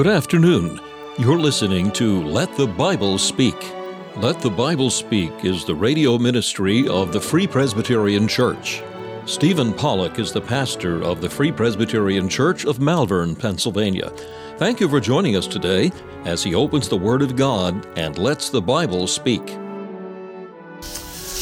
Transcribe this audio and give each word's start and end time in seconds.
Good 0.00 0.06
afternoon. 0.06 0.80
You're 1.18 1.38
listening 1.38 1.90
to 1.90 2.22
Let 2.24 2.56
the 2.56 2.66
Bible 2.66 3.18
Speak. 3.18 3.70
Let 4.16 4.40
the 4.40 4.48
Bible 4.48 4.88
Speak 4.88 5.44
is 5.44 5.66
the 5.66 5.74
radio 5.74 6.16
ministry 6.16 6.88
of 6.88 7.12
the 7.12 7.20
Free 7.20 7.46
Presbyterian 7.46 8.26
Church. 8.26 8.82
Stephen 9.26 9.74
Pollock 9.74 10.18
is 10.18 10.32
the 10.32 10.40
pastor 10.40 11.02
of 11.02 11.20
the 11.20 11.28
Free 11.28 11.52
Presbyterian 11.52 12.30
Church 12.30 12.64
of 12.64 12.80
Malvern, 12.80 13.36
Pennsylvania. 13.36 14.08
Thank 14.56 14.80
you 14.80 14.88
for 14.88 15.00
joining 15.00 15.36
us 15.36 15.46
today 15.46 15.92
as 16.24 16.42
he 16.42 16.54
opens 16.54 16.88
the 16.88 16.96
Word 16.96 17.20
of 17.20 17.36
God 17.36 17.86
and 17.98 18.16
lets 18.16 18.48
the 18.48 18.62
Bible 18.62 19.06
speak. 19.06 19.46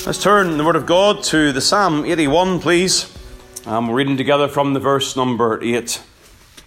Let's 0.05 0.21
turn 0.21 0.59
the 0.59 0.65
Word 0.65 0.75
of 0.75 0.85
God 0.85 1.23
to 1.27 1.53
the 1.53 1.61
Psalm 1.61 2.05
81, 2.05 2.59
please. 2.59 3.17
We're 3.65 3.95
reading 3.95 4.17
together 4.17 4.49
from 4.49 4.75
the 4.75 4.81
verse 4.81 5.15
number 5.15 5.63
8. 5.63 6.03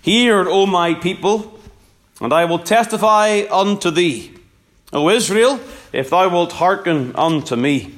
Hear, 0.01 0.47
O 0.47 0.65
my 0.65 0.93
people, 0.93 1.57
and 2.21 2.31
I 2.31 2.45
will 2.45 2.59
testify 2.59 3.43
unto 3.51 3.91
thee. 3.91 4.31
O 4.93 5.09
Israel, 5.09 5.59
if 5.91 6.09
thou 6.09 6.29
wilt 6.29 6.53
hearken 6.53 7.15
unto 7.15 7.55
me. 7.55 7.95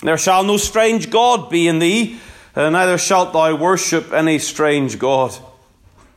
There 0.00 0.18
shall 0.18 0.44
no 0.44 0.56
strange 0.56 1.10
God 1.10 1.50
be 1.50 1.66
in 1.66 1.80
thee, 1.80 2.20
and 2.54 2.74
neither 2.74 2.98
shalt 2.98 3.32
thou 3.32 3.56
worship 3.56 4.12
any 4.12 4.38
strange 4.38 4.98
God. 4.98 5.36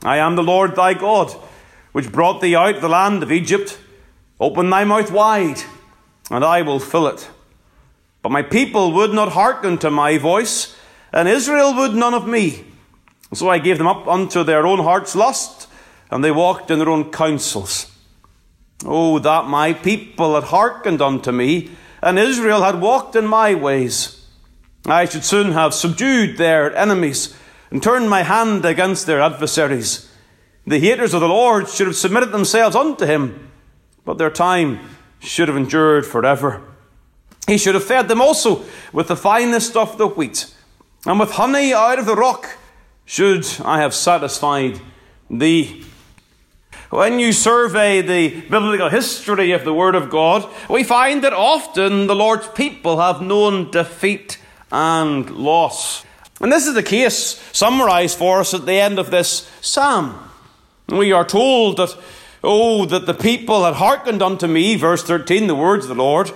I 0.04 0.18
am 0.18 0.36
the 0.36 0.44
Lord 0.44 0.76
thy 0.76 0.94
God, 0.94 1.32
which 1.92 2.12
brought 2.12 2.42
thee 2.42 2.56
out 2.56 2.76
of 2.76 2.82
the 2.82 2.90
land 2.90 3.24
of 3.24 3.32
Egypt. 3.32 3.80
Open 4.40 4.70
thy 4.70 4.84
mouth 4.84 5.12
wide, 5.12 5.62
and 6.30 6.44
I 6.44 6.62
will 6.64 6.80
fill 6.80 7.08
it. 7.08 7.30
But 8.22 8.32
my 8.32 8.42
people 8.42 8.92
would 8.94 9.14
not 9.14 9.32
hearken 9.32 9.78
to 9.80 9.90
my 9.90 10.18
voice, 10.18 10.76
and 11.14 11.28
Israel 11.28 11.74
would 11.76 11.94
none 11.94 12.14
of 12.14 12.28
me. 12.28 12.66
So 13.34 13.50
I 13.50 13.60
gave 13.60 13.78
them 13.78 13.88
up 13.88 14.08
unto 14.08 14.44
their 14.44 14.68
own 14.68 14.80
heart's 14.80 15.16
lust, 15.16 15.68
and 16.12 16.24
they 16.24 16.32
walked 16.32 16.70
in 16.70 16.78
their 16.78 16.90
own 16.90 17.10
counsels. 17.10 17.90
Oh, 18.86 19.18
that 19.20 19.46
my 19.46 19.74
people 19.74 20.36
had 20.36 20.46
hearkened 20.46 21.02
unto 21.02 21.32
me, 21.32 21.72
and 22.02 22.20
Israel 22.20 22.64
had 22.64 22.82
walked 22.82 23.16
in 23.16 23.26
my 23.26 23.56
ways. 23.56 24.26
I 24.86 25.06
should 25.06 25.24
soon 25.24 25.54
have 25.54 25.74
subdued 25.74 26.38
their 26.38 26.76
enemies, 26.76 27.36
and 27.70 27.82
turned 27.82 28.10
my 28.10 28.24
hand 28.24 28.66
against 28.66 29.06
their 29.06 29.22
adversaries. 29.22 30.12
The 30.68 30.80
haters 30.80 31.14
of 31.14 31.22
the 31.22 31.28
Lord 31.28 31.70
should 31.70 31.88
have 31.88 31.96
submitted 31.96 32.32
themselves 32.32 32.76
unto 32.76 33.06
him, 33.06 33.52
but 34.04 34.18
their 34.18 34.30
time 34.30 34.80
should 35.20 35.48
have 35.48 35.58
endured 35.58 36.06
forever. 36.06 36.62
He 37.48 37.58
should 37.58 37.76
have 37.76 37.84
fed 37.84 38.08
them 38.08 38.22
also 38.22 38.64
with 38.92 39.08
the 39.08 39.16
finest 39.16 39.78
of 39.78 39.98
the 39.98 40.08
wheat, 40.08 40.54
and 41.06 41.20
with 41.20 41.32
honey 41.32 41.74
out 41.74 42.00
of 42.00 42.06
the 42.06 42.16
rock 42.16 42.58
should 43.06 43.48
I 43.64 43.80
have 43.80 43.94
satisfied 43.94 44.82
thee. 45.30 45.86
When 46.92 47.20
you 47.20 47.32
survey 47.32 48.02
the 48.02 48.42
biblical 48.42 48.90
history 48.90 49.54
of 49.54 49.64
the 49.64 49.74
Word 49.74 49.96
of 49.96 50.10
God, 50.10 50.46
we 50.70 50.84
find 50.84 51.24
that 51.24 51.32
often 51.32 52.08
the 52.08 52.16
Lord's 52.16 52.50
people 52.50 53.00
have 53.00 53.22
known 53.22 53.72
defeat 53.72 54.38
and 54.74 55.30
loss. 55.30 56.04
And 56.42 56.52
this 56.52 56.68
is 56.68 56.74
the 56.74 56.84
case 56.84 57.42
summarized 57.54 58.18
for 58.18 58.42
us 58.42 58.54
at 58.54 58.66
the 58.66 58.74
end 58.74 59.00
of 59.00 59.10
this 59.10 59.50
psalm. 59.62 60.20
We 60.90 61.14
are 61.14 61.24
told 61.24 61.78
that, 61.78 61.96
oh, 62.44 62.84
that 62.88 63.06
the 63.06 63.14
people 63.14 63.64
had 63.64 63.76
hearkened 63.76 64.22
unto 64.22 64.48
me, 64.48 64.76
verse 64.76 65.02
13, 65.02 65.48
the 65.48 65.56
words 65.56 65.86
of 65.86 65.96
the 65.96 66.04
Lord, 66.04 66.30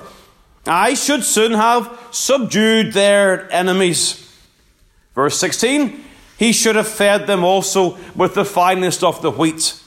I 0.65 0.93
should 0.93 1.25
soon 1.25 1.51
have 1.51 1.99
subdued 2.11 2.93
their 2.93 3.51
enemies. 3.51 4.33
Verse 5.15 5.37
16, 5.37 6.01
he 6.39 6.53
should 6.53 6.77
have 6.77 6.87
fed 6.87 7.27
them 7.27 7.43
also 7.43 7.97
with 8.15 8.35
the 8.35 8.45
finest 8.45 9.03
of 9.03 9.21
the 9.21 9.31
wheat. 9.31 9.81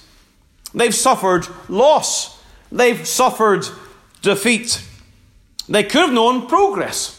They've 0.74 0.94
suffered 0.94 1.46
loss. 1.68 2.40
They've 2.70 3.06
suffered 3.06 3.66
defeat. 4.22 4.82
They 5.68 5.82
could 5.82 6.02
have 6.02 6.12
known 6.12 6.46
progress. 6.46 7.14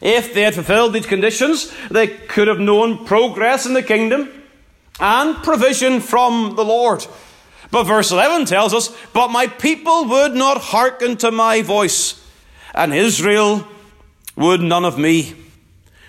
If 0.00 0.34
they 0.34 0.42
had 0.42 0.54
fulfilled 0.54 0.92
these 0.92 1.06
conditions, 1.06 1.72
they 1.90 2.08
could 2.08 2.48
have 2.48 2.58
known 2.58 3.04
progress 3.04 3.66
in 3.66 3.74
the 3.74 3.82
kingdom 3.82 4.28
and 4.98 5.36
provision 5.36 6.00
from 6.00 6.56
the 6.56 6.64
Lord. 6.64 7.06
But 7.70 7.84
verse 7.84 8.10
11 8.10 8.46
tells 8.46 8.74
us, 8.74 8.94
But 9.12 9.28
my 9.28 9.46
people 9.46 10.06
would 10.06 10.34
not 10.34 10.58
hearken 10.58 11.16
to 11.18 11.30
my 11.30 11.62
voice, 11.62 12.22
and 12.74 12.92
Israel 12.92 13.66
would 14.36 14.60
none 14.60 14.84
of 14.84 14.98
me. 14.98 15.34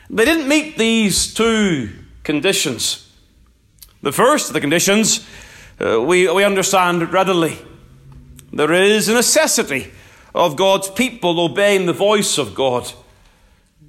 They 0.10 0.26
didn't 0.26 0.48
meet 0.48 0.78
these 0.78 1.34
two 1.34 1.90
conditions. 2.24 3.10
The 4.02 4.12
first 4.12 4.50
of 4.50 4.54
the 4.54 4.62
conditions 4.62 5.26
uh, 5.80 6.02
we, 6.02 6.30
we 6.32 6.44
understand 6.44 7.12
readily. 7.12 7.58
There 8.52 8.74
is 8.74 9.10
a 9.10 9.14
necessity 9.14 9.92
of 10.36 10.56
God's 10.56 10.90
people 10.90 11.40
obeying 11.40 11.86
the 11.86 11.94
voice 11.94 12.38
of 12.38 12.56
God. 12.56 12.92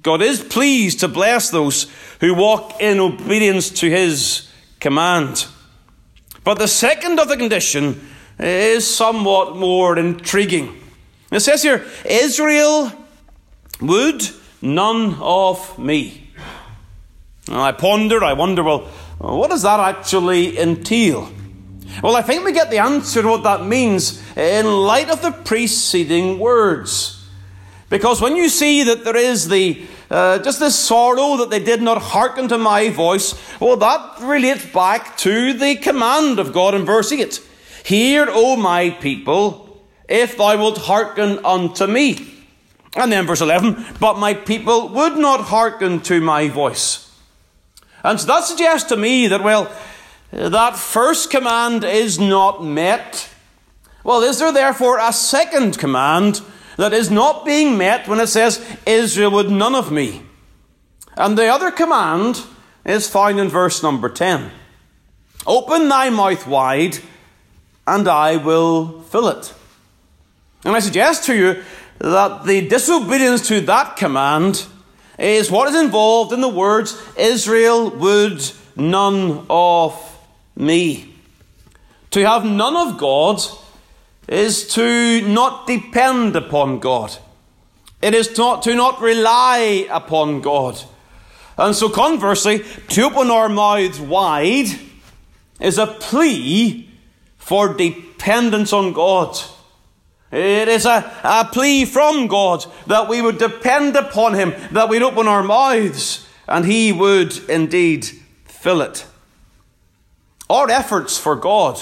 God 0.01 0.21
is 0.21 0.43
pleased 0.43 0.99
to 0.99 1.07
bless 1.07 1.49
those 1.49 1.87
who 2.19 2.33
walk 2.35 2.79
in 2.79 2.99
obedience 2.99 3.69
to 3.71 3.89
his 3.89 4.49
command. 4.79 5.47
But 6.43 6.59
the 6.59 6.67
second 6.67 7.19
of 7.19 7.27
the 7.27 7.37
condition 7.37 8.07
is 8.39 8.87
somewhat 8.87 9.55
more 9.55 9.97
intriguing. 9.97 10.81
It 11.31 11.39
says 11.39 11.63
here, 11.63 11.85
Israel 12.05 12.91
would 13.81 14.23
none 14.61 15.15
of 15.19 15.77
me. 15.79 16.29
And 17.47 17.57
I 17.57 17.71
ponder, 17.71 18.23
I 18.23 18.33
wonder, 18.33 18.63
well, 18.63 18.87
what 19.17 19.49
does 19.49 19.63
that 19.63 19.79
actually 19.79 20.57
entail? 20.59 21.29
Well, 22.03 22.15
I 22.15 22.21
think 22.21 22.43
we 22.43 22.51
get 22.51 22.69
the 22.69 22.79
answer 22.79 23.21
to 23.21 23.27
what 23.27 23.43
that 23.43 23.65
means 23.65 24.21
in 24.35 24.65
light 24.65 25.09
of 25.09 25.21
the 25.21 25.31
preceding 25.31 26.39
words. 26.39 27.25
Because 27.89 28.21
when 28.21 28.35
you 28.35 28.49
see 28.49 28.83
that 28.83 29.03
there 29.03 29.15
is 29.15 29.47
the 29.47 29.85
uh, 30.09 30.39
just 30.39 30.59
this 30.59 30.77
sorrow 30.77 31.37
that 31.37 31.49
they 31.49 31.63
did 31.63 31.81
not 31.81 32.01
hearken 32.01 32.47
to 32.49 32.57
my 32.57 32.89
voice, 32.89 33.33
well, 33.59 33.77
that 33.77 34.19
relates 34.21 34.65
back 34.65 35.17
to 35.17 35.53
the 35.53 35.75
command 35.75 36.39
of 36.39 36.53
God 36.53 36.75
in 36.75 36.85
verse 36.85 37.11
8. 37.11 37.41
Hear, 37.83 38.27
O 38.29 38.55
my 38.55 38.89
people, 38.89 39.83
if 40.07 40.37
thou 40.37 40.57
wilt 40.57 40.77
hearken 40.79 41.43
unto 41.45 41.87
me. 41.87 42.33
And 42.95 43.11
then 43.11 43.25
verse 43.25 43.41
11, 43.41 43.83
but 43.99 44.17
my 44.17 44.33
people 44.33 44.89
would 44.89 45.17
not 45.17 45.41
hearken 45.41 45.99
to 46.01 46.21
my 46.21 46.47
voice. 46.47 47.11
And 48.03 48.19
so 48.19 48.27
that 48.27 48.45
suggests 48.45 48.89
to 48.89 48.97
me 48.97 49.27
that, 49.27 49.43
well, 49.43 49.71
that 50.31 50.77
first 50.77 51.29
command 51.29 51.83
is 51.83 52.19
not 52.19 52.63
met. 52.63 53.29
Well, 54.03 54.21
is 54.21 54.39
there 54.39 54.51
therefore 54.51 54.99
a 54.99 55.13
second 55.13 55.77
command 55.77 56.41
that 56.77 56.93
is 56.93 57.09
not 57.09 57.45
being 57.45 57.77
met 57.77 58.07
when 58.07 58.19
it 58.19 58.27
says, 58.27 58.65
Israel 58.85 59.31
would 59.31 59.49
none 59.49 59.75
of 59.75 59.91
me? 59.91 60.23
And 61.17 61.37
the 61.37 61.47
other 61.47 61.71
command 61.71 62.41
is 62.85 63.09
found 63.09 63.39
in 63.39 63.49
verse 63.49 63.81
number 63.81 64.09
10 64.09 64.51
Open 65.47 65.87
thy 65.87 66.09
mouth 66.09 66.47
wide, 66.47 66.97
and 67.87 68.07
I 68.07 68.37
will 68.37 69.01
fill 69.03 69.27
it. 69.29 69.53
And 70.63 70.75
I 70.75 70.79
suggest 70.79 71.25
to 71.25 71.35
you 71.35 71.63
that 71.99 72.45
the 72.45 72.67
disobedience 72.67 73.47
to 73.47 73.61
that 73.61 73.95
command 73.95 74.65
is 75.17 75.51
what 75.51 75.69
is 75.69 75.79
involved 75.79 76.33
in 76.33 76.41
the 76.41 76.49
words, 76.49 77.01
Israel 77.17 77.89
would 77.91 78.41
none 78.75 79.45
of 79.49 80.14
me. 80.55 81.13
To 82.11 82.25
have 82.25 82.45
none 82.45 82.75
of 82.75 82.97
God 82.97 83.41
is 84.27 84.67
to 84.73 85.21
not 85.21 85.67
depend 85.67 86.35
upon 86.35 86.79
God. 86.79 87.17
It 88.01 88.13
is 88.13 88.37
not 88.37 88.63
to 88.63 88.75
not 88.75 89.01
rely 89.01 89.87
upon 89.89 90.41
God. 90.41 90.81
And 91.57 91.75
so, 91.75 91.89
conversely, 91.89 92.63
to 92.89 93.03
open 93.03 93.31
our 93.31 93.49
mouths 93.49 93.99
wide 93.99 94.67
is 95.59 95.77
a 95.77 95.87
plea 95.87 96.89
for 97.37 97.73
dependence 97.73 98.73
on 98.73 98.93
God. 98.93 99.37
It 100.31 100.67
is 100.67 100.85
a, 100.85 101.11
a 101.23 101.45
plea 101.45 101.85
from 101.85 102.27
God 102.27 102.65
that 102.87 103.07
we 103.07 103.21
would 103.21 103.37
depend 103.37 103.95
upon 103.95 104.33
Him, 104.33 104.53
that 104.71 104.89
we'd 104.89 105.01
open 105.01 105.27
our 105.27 105.43
mouths, 105.43 106.27
and 106.47 106.65
He 106.65 106.91
would 106.91 107.37
indeed 107.49 108.05
fill 108.45 108.81
it. 108.81 109.05
Our 110.49 110.69
efforts 110.69 111.17
for 111.17 111.35
God 111.35 111.81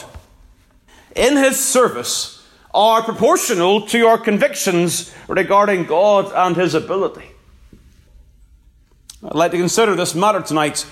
in 1.16 1.38
His 1.38 1.60
service 1.60 2.48
are 2.74 3.04
proportional 3.04 3.82
to 3.88 4.08
our 4.08 4.18
convictions 4.18 5.14
regarding 5.28 5.86
God 5.86 6.32
and 6.34 6.56
His 6.56 6.74
ability. 6.74 7.30
I'd 9.24 9.36
like 9.36 9.52
to 9.52 9.58
consider 9.58 9.96
this 9.96 10.16
matter 10.16 10.42
tonight 10.42 10.86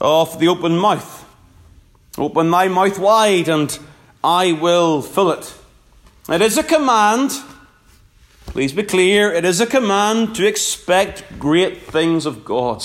of 0.00 0.38
the 0.38 0.48
open 0.48 0.76
mouth. 0.76 1.26
Open 2.18 2.50
thy 2.50 2.68
mouth 2.68 2.98
wide, 2.98 3.48
and 3.48 3.78
I 4.24 4.52
will 4.52 5.02
fill 5.02 5.30
it. 5.30 5.54
It 6.28 6.42
is 6.42 6.58
a 6.58 6.62
command, 6.62 7.32
please 8.46 8.72
be 8.72 8.82
clear, 8.82 9.32
it 9.32 9.44
is 9.44 9.60
a 9.60 9.66
command 9.66 10.34
to 10.36 10.46
expect 10.46 11.38
great 11.38 11.82
things 11.82 12.26
of 12.26 12.44
God. 12.44 12.80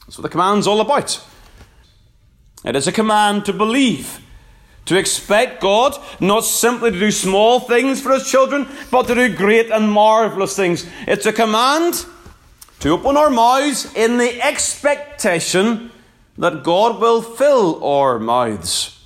That's 0.00 0.18
what 0.18 0.22
the 0.22 0.28
command's 0.28 0.66
all 0.66 0.80
about. 0.80 1.24
It 2.64 2.76
is 2.76 2.86
a 2.86 2.92
command 2.92 3.44
to 3.46 3.52
believe 3.52 4.20
To 4.86 4.96
expect 4.96 5.60
God 5.60 5.96
not 6.18 6.44
simply 6.44 6.90
to 6.90 6.98
do 6.98 7.10
small 7.12 7.60
things 7.60 8.00
for 8.00 8.12
his 8.12 8.28
children, 8.28 8.66
but 8.90 9.06
to 9.06 9.14
do 9.14 9.32
great 9.32 9.70
and 9.70 9.88
marvelous 9.88 10.56
things. 10.56 10.84
It's 11.06 11.26
a 11.26 11.32
command 11.32 12.04
to 12.80 12.90
open 12.90 13.16
our 13.16 13.30
mouths 13.30 13.94
in 13.94 14.18
the 14.18 14.42
expectation 14.42 15.92
that 16.38 16.64
God 16.64 17.00
will 17.00 17.22
fill 17.22 17.84
our 17.84 18.18
mouths. 18.18 18.98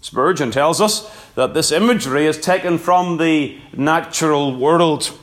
Spurgeon 0.00 0.50
tells 0.50 0.80
us 0.80 1.08
that 1.34 1.54
this 1.54 1.70
imagery 1.70 2.26
is 2.26 2.40
taken 2.40 2.76
from 2.76 3.18
the 3.18 3.60
natural 3.72 4.56
world. 4.56 5.16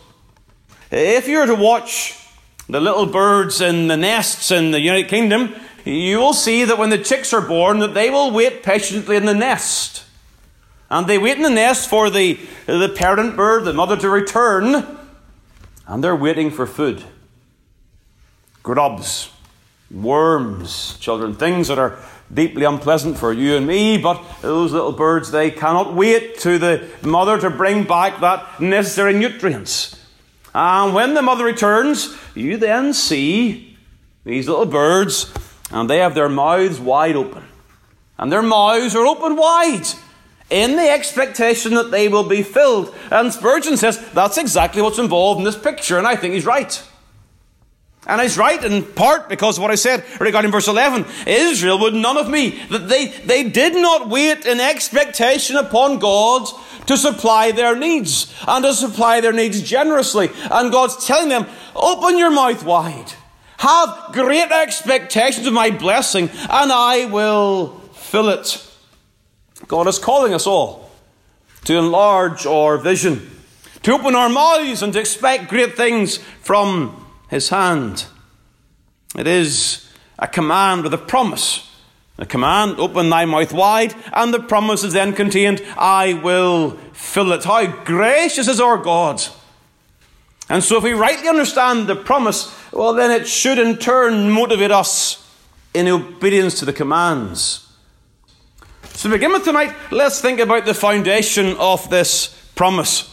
If 0.92 1.28
you 1.28 1.40
were 1.40 1.48
to 1.48 1.56
watch 1.56 2.16
the 2.70 2.80
little 2.80 3.08
birds 3.08 3.60
in 3.60 3.90
the 3.90 3.98
nests 3.98 4.52
in 4.52 4.72
the 4.72 4.80
United 4.80 5.10
Kingdom, 5.10 5.56
you 5.88 6.20
will 6.20 6.34
see 6.34 6.64
that 6.64 6.78
when 6.78 6.90
the 6.90 6.98
chicks 6.98 7.34
are 7.34 7.42
born, 7.42 7.80
that 7.80 7.94
they 7.94 8.10
will 8.10 8.32
wait 8.32 8.64
patiently 8.64 9.16
in 9.16 9.26
the 9.26 9.34
nest. 9.34 10.04
And 10.90 11.08
they 11.08 11.18
wait 11.18 11.38
in 11.38 11.44
the 11.44 11.50
nest 11.50 11.90
for 11.90 12.10
the, 12.10 12.40
the 12.66 12.94
parent 12.96 13.36
bird, 13.36 13.66
the 13.66 13.74
mother, 13.74 13.98
to 13.98 14.10
return, 14.10 14.98
and 15.86 16.04
they're 16.04 16.16
waiting 16.16 16.52
for 16.52 16.66
food. 16.66 17.04
Grubs, 18.64 19.30
worms, 19.92 20.98
children, 21.00 21.36
things 21.36 21.68
that 21.68 21.80
are 21.80 22.00
deeply 22.34 22.64
unpleasant 22.64 23.18
for 23.18 23.32
you 23.32 23.56
and 23.56 23.66
me, 23.66 23.98
but 23.98 24.22
those 24.42 24.74
little 24.74 24.92
birds, 24.92 25.32
they 25.32 25.50
cannot 25.50 25.94
wait 25.94 26.38
to 26.40 26.58
the 26.58 26.90
mother 27.04 27.40
to 27.40 27.50
bring 27.50 27.84
back 27.84 28.20
that 28.20 28.60
necessary 28.60 29.14
nutrients. 29.14 30.02
And 30.54 30.94
when 30.94 31.14
the 31.14 31.22
mother 31.22 31.46
returns, 31.46 32.18
you 32.36 32.58
then 32.58 32.94
see 32.94 33.78
these 34.26 34.48
little 34.48 34.66
birds, 34.66 35.32
and 35.72 35.90
they 35.90 35.98
have 35.98 36.16
their 36.16 36.30
mouths 36.30 36.80
wide 36.80 37.16
open. 37.16 37.44
And 38.18 38.32
their 38.32 38.42
mouths 38.42 38.96
are 38.96 39.06
open 39.06 39.36
wide 39.36 39.88
in 40.50 40.76
the 40.76 40.90
expectation 40.90 41.74
that 41.76 41.92
they 41.92 42.08
will 42.08 42.28
be 42.28 42.42
filled. 42.42 42.94
And 43.12 43.34
Spurgeon 43.34 43.78
says 43.78 44.00
that's 44.12 44.38
exactly 44.38 44.82
what's 44.82 45.00
involved 45.00 45.40
in 45.40 45.44
this 45.44 45.58
picture, 45.58 45.98
and 45.98 46.08
I 46.08 46.16
think 46.16 46.34
he's 46.34 46.46
right. 46.46 46.82
And 48.08 48.22
he's 48.22 48.38
right 48.38 48.64
in 48.64 48.84
part 48.84 49.28
because 49.28 49.58
of 49.58 49.62
what 49.62 49.72
I 49.72 49.76
said 49.76 50.06
regarding 50.22 50.50
verse 50.50 50.70
11. 50.70 51.06
Israel 51.28 51.78
would 51.80 51.94
none 51.94 52.16
of 52.16 52.30
me. 52.30 52.52
That 52.70 52.88
they, 52.88 53.08
they 53.08 53.44
did 53.50 53.74
not 53.74 54.08
wait 54.08 54.46
in 54.46 54.62
expectation 54.62 55.58
upon 55.58 56.00
God 56.00 56.48
to 56.86 56.96
supply 56.96 57.52
their 57.52 57.76
needs 57.76 58.34
and 58.48 58.64
to 58.64 58.74
supply 58.74 59.20
their 59.20 59.34
needs 59.34 59.62
generously. 59.62 60.30
And 60.50 60.72
God's 60.72 61.06
telling 61.06 61.28
them, 61.28 61.48
open 61.76 62.18
your 62.18 62.32
mouth 62.32 62.64
wide. 62.64 63.12
Have 63.58 64.10
great 64.14 64.52
expectations 64.52 65.48
of 65.48 65.54
my 65.54 65.72
blessing 65.72 66.30
and 66.50 66.72
I 66.72 67.06
will 67.06 67.80
fill 67.94 68.30
it. 68.30 68.64
God 69.68 69.88
is 69.88 70.00
calling 70.00 70.34
us 70.34 70.48
all 70.48 70.90
to 71.66 71.78
enlarge 71.78 72.46
our 72.46 72.78
vision, 72.78 73.30
to 73.84 73.92
open 73.92 74.16
our 74.16 74.30
mouths 74.30 74.82
and 74.82 74.94
to 74.94 75.00
expect 75.00 75.50
great 75.50 75.76
things 75.76 76.18
from 76.42 77.06
his 77.30 77.50
hand. 77.50 78.06
It 79.18 79.28
is 79.28 79.92
a 80.20 80.28
command 80.28 80.84
with 80.84 80.94
a 80.94 80.98
promise. 80.98 81.64
The 82.18 82.26
command, 82.26 82.80
open 82.80 83.10
thy 83.10 83.26
mouth 83.26 83.54
wide, 83.54 83.94
and 84.12 84.34
the 84.34 84.40
promise 84.40 84.84
is 84.84 84.94
then 84.94 85.14
contained, 85.14 85.64
I 85.78 86.14
will 86.14 86.72
fill 86.92 87.32
it. 87.32 87.44
How 87.44 87.68
gracious 87.84 88.48
is 88.48 88.60
our 88.60 88.78
God! 88.78 89.22
And 90.50 90.64
so, 90.64 90.78
if 90.78 90.84
we 90.84 90.94
rightly 90.94 91.28
understand 91.28 91.88
the 91.88 91.96
promise, 91.96 92.52
well, 92.78 92.94
then 92.94 93.10
it 93.10 93.28
should 93.28 93.58
in 93.58 93.78
turn 93.78 94.30
motivate 94.30 94.70
us 94.70 95.28
in 95.74 95.88
obedience 95.88 96.60
to 96.60 96.66
the 96.66 96.72
commands. 96.72 97.68
So, 98.94 99.10
to 99.10 99.16
begin 99.16 99.32
with 99.32 99.46
tonight, 99.46 99.76
let's 99.90 100.22
think 100.22 100.40
about 100.40 100.66
the 100.66 100.76
foundation 100.76 101.56
of 101.58 101.90
this 101.90 102.28
promise. 102.54 103.12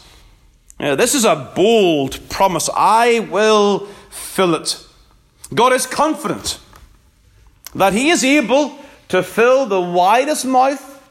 Now, 0.78 0.96
this 0.96 1.14
is 1.14 1.24
a 1.24 1.50
bold 1.56 2.28
promise. 2.28 2.68
I 2.76 3.20
will 3.20 3.86
fill 4.10 4.54
it. 4.54 4.86
God 5.54 5.72
is 5.72 5.86
confident 5.86 6.58
that 7.74 7.94
He 7.94 8.10
is 8.10 8.22
able 8.22 8.78
to 9.08 9.22
fill 9.22 9.64
the 9.64 9.80
widest 9.80 10.44
mouth 10.44 11.02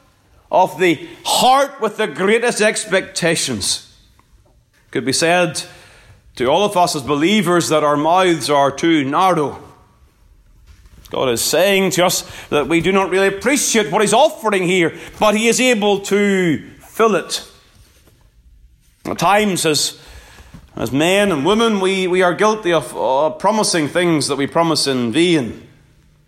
of 0.52 0.78
the 0.78 1.08
heart 1.24 1.80
with 1.80 1.96
the 1.96 2.06
greatest 2.06 2.60
expectations. 2.60 3.92
Could 4.92 5.04
be 5.04 5.12
said 5.12 5.64
to 6.36 6.46
all 6.46 6.64
of 6.64 6.76
us 6.76 6.96
as 6.96 7.02
believers 7.02 7.68
that 7.68 7.84
our 7.84 7.96
mouths 7.96 8.50
are 8.50 8.70
too 8.70 9.04
narrow. 9.04 9.62
God 11.10 11.28
is 11.28 11.40
saying 11.42 11.92
to 11.92 12.06
us 12.06 12.22
that 12.48 12.66
we 12.66 12.80
do 12.80 12.90
not 12.90 13.10
really 13.10 13.28
appreciate 13.28 13.92
what 13.92 14.00
He's 14.00 14.12
offering 14.12 14.64
here, 14.64 14.98
but 15.20 15.36
He 15.36 15.48
is 15.48 15.60
able 15.60 16.00
to 16.00 16.70
fill 16.80 17.14
it. 17.14 17.48
At 19.04 19.18
times, 19.18 19.64
as 19.66 20.00
as 20.76 20.90
men 20.90 21.30
and 21.30 21.46
women, 21.46 21.78
we, 21.78 22.08
we 22.08 22.22
are 22.22 22.34
guilty 22.34 22.72
of 22.72 22.96
uh, 22.96 23.30
promising 23.30 23.86
things 23.86 24.26
that 24.26 24.36
we 24.36 24.48
promise 24.48 24.88
in 24.88 25.12
vain. 25.12 25.68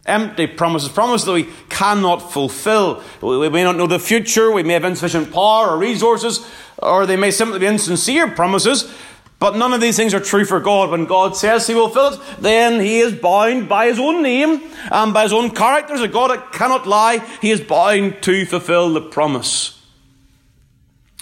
Empty 0.05 0.47
promises, 0.47 0.88
promises 0.88 1.26
that 1.26 1.32
we 1.32 1.49
cannot 1.69 2.19
fulfill. 2.19 3.02
We, 3.20 3.38
we 3.38 3.49
may 3.49 3.64
not 3.64 3.76
know 3.76 3.88
the 3.88 3.99
future, 3.99 4.52
we 4.52 4.62
may 4.62 4.75
have 4.75 4.85
insufficient 4.85 5.32
power 5.32 5.70
or 5.70 5.79
resources, 5.79 6.49
or 6.79 7.06
they 7.06 7.17
may 7.17 7.32
simply 7.32 7.59
be 7.59 7.67
insincere 7.67 8.29
promises, 8.31 8.94
but 9.38 9.56
none 9.56 9.75
of 9.75 9.81
these 9.81 9.97
things 9.97 10.15
are 10.15 10.21
true 10.21 10.44
for 10.44 10.61
God. 10.61 10.91
When 10.91 11.05
God 11.05 11.37
says 11.37 11.67
He 11.67 11.75
will 11.75 11.91
fill 11.91 12.15
it, 12.15 12.21
then 12.38 12.81
He 12.81 13.00
is 13.00 13.15
bound 13.15 13.69
by 13.69 13.87
His 13.87 13.99
own 13.99 14.23
name 14.23 14.62
and 14.91 15.12
by 15.12 15.25
His 15.25 15.33
own 15.33 15.50
character 15.50 15.94
as 15.94 16.00
a 16.00 16.09
God 16.09 16.31
that 16.31 16.53
cannot 16.53 16.87
lie. 16.87 17.19
He 17.43 17.50
is 17.50 17.61
bound 17.61 18.23
to 18.23 18.47
fulfill 18.47 18.93
the 18.93 19.03
promise. 19.03 19.83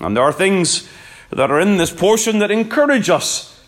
And 0.01 0.17
there 0.17 0.23
are 0.23 0.33
things 0.33 0.89
that 1.31 1.51
are 1.51 1.61
in 1.61 1.77
this 1.77 1.93
portion 1.93 2.39
that 2.39 2.53
encourage 2.53 3.11
us, 3.11 3.61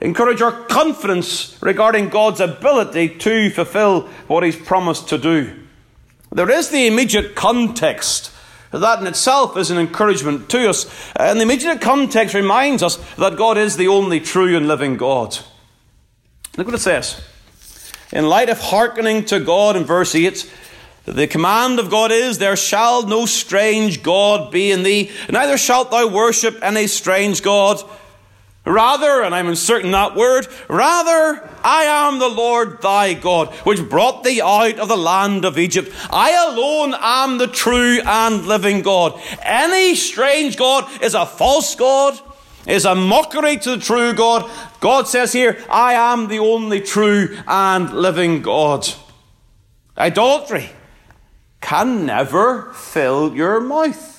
encourage 0.00 0.42
our 0.42 0.64
confidence 0.64 1.56
regarding 1.62 2.08
God's 2.08 2.40
ability 2.40 3.18
to 3.18 3.50
fulfill 3.50 4.08
what 4.26 4.42
He's 4.42 4.56
promised 4.56 5.08
to 5.10 5.18
do. 5.18 5.60
There 6.32 6.50
is 6.50 6.70
the 6.70 6.88
immediate 6.88 7.36
context. 7.36 8.32
That 8.80 9.00
in 9.00 9.06
itself 9.06 9.56
is 9.56 9.70
an 9.70 9.78
encouragement 9.78 10.48
to 10.50 10.68
us. 10.68 10.86
And 11.16 11.38
the 11.38 11.44
immediate 11.44 11.80
context 11.80 12.34
reminds 12.34 12.82
us 12.82 12.96
that 13.14 13.36
God 13.36 13.56
is 13.56 13.76
the 13.76 13.88
only 13.88 14.18
true 14.20 14.56
and 14.56 14.66
living 14.66 14.96
God. 14.96 15.38
Look 16.56 16.66
what 16.66 16.74
it 16.74 16.80
says. 16.80 17.20
In 18.12 18.28
light 18.28 18.48
of 18.48 18.60
hearkening 18.60 19.24
to 19.26 19.40
God 19.40 19.76
in 19.76 19.84
verse 19.84 20.14
8, 20.14 20.50
the 21.04 21.26
command 21.26 21.78
of 21.78 21.90
God 21.90 22.10
is, 22.12 22.38
There 22.38 22.56
shall 22.56 23.06
no 23.06 23.26
strange 23.26 24.02
God 24.02 24.50
be 24.50 24.70
in 24.70 24.82
thee, 24.82 25.10
neither 25.30 25.58
shalt 25.58 25.90
thou 25.90 26.08
worship 26.08 26.58
any 26.62 26.86
strange 26.86 27.42
God. 27.42 27.82
Rather, 28.66 29.22
and 29.22 29.34
I'm 29.34 29.48
inserting 29.48 29.90
that 29.90 30.14
word, 30.14 30.48
rather, 30.68 31.46
I 31.62 31.84
am 31.84 32.18
the 32.18 32.28
Lord 32.28 32.80
thy 32.80 33.12
God, 33.12 33.52
which 33.66 33.90
brought 33.90 34.24
thee 34.24 34.40
out 34.40 34.78
of 34.78 34.88
the 34.88 34.96
land 34.96 35.44
of 35.44 35.58
Egypt. 35.58 35.92
I 36.10 36.32
alone 36.32 36.94
am 36.98 37.36
the 37.36 37.46
true 37.46 38.00
and 38.04 38.46
living 38.46 38.80
God. 38.80 39.20
Any 39.42 39.94
strange 39.94 40.56
God 40.56 40.88
is 41.02 41.14
a 41.14 41.26
false 41.26 41.74
God, 41.74 42.18
is 42.66 42.86
a 42.86 42.94
mockery 42.94 43.58
to 43.58 43.76
the 43.76 43.82
true 43.82 44.14
God. 44.14 44.50
God 44.80 45.08
says 45.08 45.34
here, 45.34 45.62
I 45.68 45.92
am 45.92 46.28
the 46.28 46.38
only 46.38 46.80
true 46.80 47.36
and 47.46 47.92
living 47.92 48.40
God. 48.40 48.88
Idolatry 49.98 50.70
can 51.60 52.06
never 52.06 52.72
fill 52.72 53.36
your 53.36 53.60
mouth. 53.60 54.13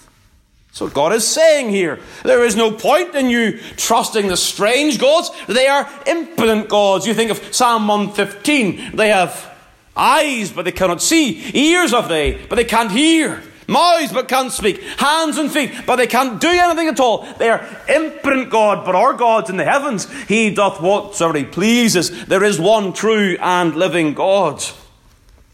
So 0.75 0.89
God 0.89 1.13
is 1.13 1.25
saying 1.25 1.69
here. 1.69 1.99
There 2.23 2.43
is 2.43 2.57
no 2.57 2.69
point 2.69 3.15
in 3.15 3.29
you 3.29 3.59
trusting 3.77 4.27
the 4.27 4.35
strange 4.35 4.99
gods. 4.99 5.31
They 5.47 5.67
are 5.67 5.89
impotent 6.05 6.67
gods. 6.67 7.07
You 7.07 7.13
think 7.13 7.31
of 7.31 7.55
Psalm 7.55 7.87
115. 7.87 8.93
They 8.93 9.07
have 9.07 9.55
eyes, 9.95 10.51
but 10.51 10.65
they 10.65 10.73
cannot 10.73 11.01
see. 11.01 11.49
Ears 11.53 11.91
have 11.91 12.09
they, 12.09 12.45
but 12.49 12.57
they 12.57 12.65
can't 12.65 12.91
hear. 12.91 13.41
Mouths, 13.69 14.11
but 14.11 14.27
can't 14.27 14.51
speak. 14.51 14.81
Hands 14.81 15.37
and 15.37 15.49
feet, 15.49 15.71
but 15.87 15.95
they 15.95 16.07
can't 16.07 16.41
do 16.41 16.49
anything 16.49 16.89
at 16.89 16.99
all. 16.99 17.25
They 17.35 17.49
are 17.49 17.65
impotent 17.87 18.49
God, 18.49 18.85
but 18.85 18.95
our 18.95 19.13
God's 19.13 19.49
in 19.49 19.55
the 19.55 19.63
heavens. 19.63 20.11
He 20.25 20.53
doth 20.53 20.81
whatsoever 20.81 21.37
he 21.37 21.45
pleases. 21.45 22.25
There 22.25 22.43
is 22.43 22.59
one 22.59 22.91
true 22.91 23.37
and 23.39 23.77
living 23.77 24.13
God. 24.13 24.61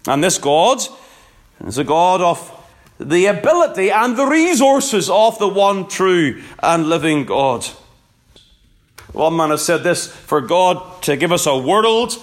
And 0.07 0.23
this 0.23 0.39
God 0.39 0.81
is 1.63 1.77
a 1.77 1.83
God 1.83 2.21
of 2.21 2.57
the 3.01 3.25
ability 3.25 3.89
and 3.89 4.15
the 4.15 4.25
resources 4.25 5.09
of 5.09 5.39
the 5.39 5.47
one 5.47 5.87
true 5.87 6.41
and 6.61 6.87
living 6.87 7.25
God. 7.25 7.65
One 9.11 9.35
man 9.35 9.49
has 9.49 9.65
said 9.65 9.83
this 9.83 10.07
for 10.07 10.39
God 10.39 11.01
to 11.03 11.17
give 11.17 11.31
us 11.31 11.45
a 11.45 11.57
world 11.57 12.15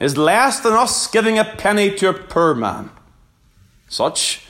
is 0.00 0.16
less 0.16 0.60
than 0.60 0.72
us 0.72 1.06
giving 1.08 1.38
a 1.38 1.44
penny 1.44 1.90
to 1.96 2.08
a 2.08 2.14
poor 2.14 2.54
man. 2.54 2.90
Such 3.88 4.46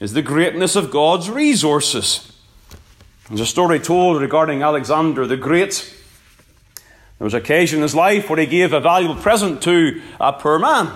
is 0.00 0.12
the 0.12 0.22
greatness 0.22 0.76
of 0.76 0.90
God's 0.90 1.30
resources. 1.30 2.32
There's 3.28 3.40
a 3.40 3.46
story 3.46 3.78
told 3.78 4.20
regarding 4.20 4.62
Alexander 4.62 5.26
the 5.26 5.36
Great. 5.36 5.92
There 7.18 7.24
was 7.24 7.34
an 7.34 7.40
occasion 7.40 7.78
in 7.78 7.82
his 7.82 7.94
life 7.94 8.28
where 8.28 8.38
he 8.38 8.46
gave 8.46 8.72
a 8.72 8.80
valuable 8.80 9.16
present 9.16 9.62
to 9.62 10.00
a 10.20 10.32
poor 10.32 10.58
man. 10.58 10.92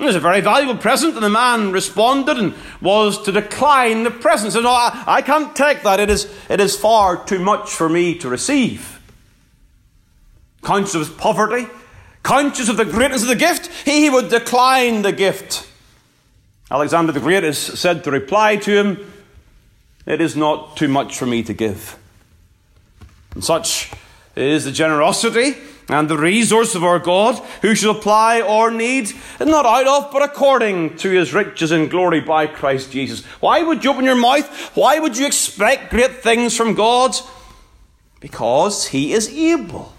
It 0.00 0.06
was 0.06 0.16
a 0.16 0.20
very 0.20 0.40
valuable 0.40 0.80
present, 0.80 1.14
and 1.14 1.22
the 1.22 1.28
man 1.28 1.72
responded 1.72 2.38
and 2.38 2.54
was 2.80 3.22
to 3.24 3.32
decline 3.32 4.04
the 4.04 4.10
present. 4.10 4.54
So, 4.54 4.62
no, 4.62 4.70
I, 4.70 5.04
I 5.06 5.20
can't 5.20 5.54
take 5.54 5.82
that. 5.82 6.00
It 6.00 6.08
is, 6.08 6.32
it 6.48 6.58
is 6.58 6.74
far 6.74 7.22
too 7.22 7.38
much 7.38 7.70
for 7.70 7.86
me 7.86 8.14
to 8.18 8.28
receive. 8.30 8.98
Conscious 10.62 10.94
of 10.94 11.00
his 11.00 11.10
poverty, 11.10 11.66
conscious 12.22 12.70
of 12.70 12.78
the 12.78 12.86
greatness 12.86 13.20
of 13.22 13.28
the 13.28 13.36
gift, 13.36 13.66
he 13.84 14.08
would 14.08 14.30
decline 14.30 15.02
the 15.02 15.12
gift. 15.12 15.68
Alexander 16.70 17.12
the 17.12 17.20
Great 17.20 17.44
is 17.44 17.58
said 17.58 18.02
to 18.04 18.10
reply 18.10 18.56
to 18.56 18.70
him, 18.70 19.12
It 20.06 20.22
is 20.22 20.34
not 20.34 20.78
too 20.78 20.88
much 20.88 21.18
for 21.18 21.26
me 21.26 21.42
to 21.42 21.52
give. 21.52 21.98
And 23.34 23.44
such 23.44 23.92
is 24.34 24.64
the 24.64 24.72
generosity 24.72 25.56
and 25.92 26.08
the 26.08 26.18
resource 26.18 26.74
of 26.74 26.84
our 26.84 26.98
God, 26.98 27.36
who 27.62 27.74
shall 27.74 27.92
apply 27.92 28.40
our 28.40 28.70
need, 28.70 29.12
not 29.40 29.66
out 29.66 29.86
of, 29.86 30.12
but 30.12 30.22
according 30.22 30.96
to 30.98 31.10
his 31.10 31.32
riches 31.32 31.70
and 31.70 31.90
glory 31.90 32.20
by 32.20 32.46
Christ 32.46 32.92
Jesus. 32.92 33.24
Why 33.40 33.62
would 33.62 33.84
you 33.84 33.90
open 33.90 34.04
your 34.04 34.14
mouth? 34.14 34.46
Why 34.76 34.98
would 34.98 35.16
you 35.16 35.26
expect 35.26 35.90
great 35.90 36.22
things 36.22 36.56
from 36.56 36.74
God? 36.74 37.14
Because 38.20 38.88
he 38.88 39.12
is 39.12 39.28
able. 39.28 39.94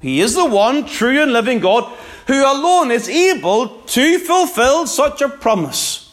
He 0.00 0.20
is 0.20 0.34
the 0.34 0.44
one 0.44 0.86
true 0.86 1.22
and 1.22 1.32
living 1.32 1.60
God 1.60 1.92
who 2.26 2.44
alone 2.44 2.90
is 2.90 3.08
able 3.08 3.80
to 3.80 4.18
fulfill 4.18 4.86
such 4.86 5.22
a 5.22 5.28
promise. 5.28 6.04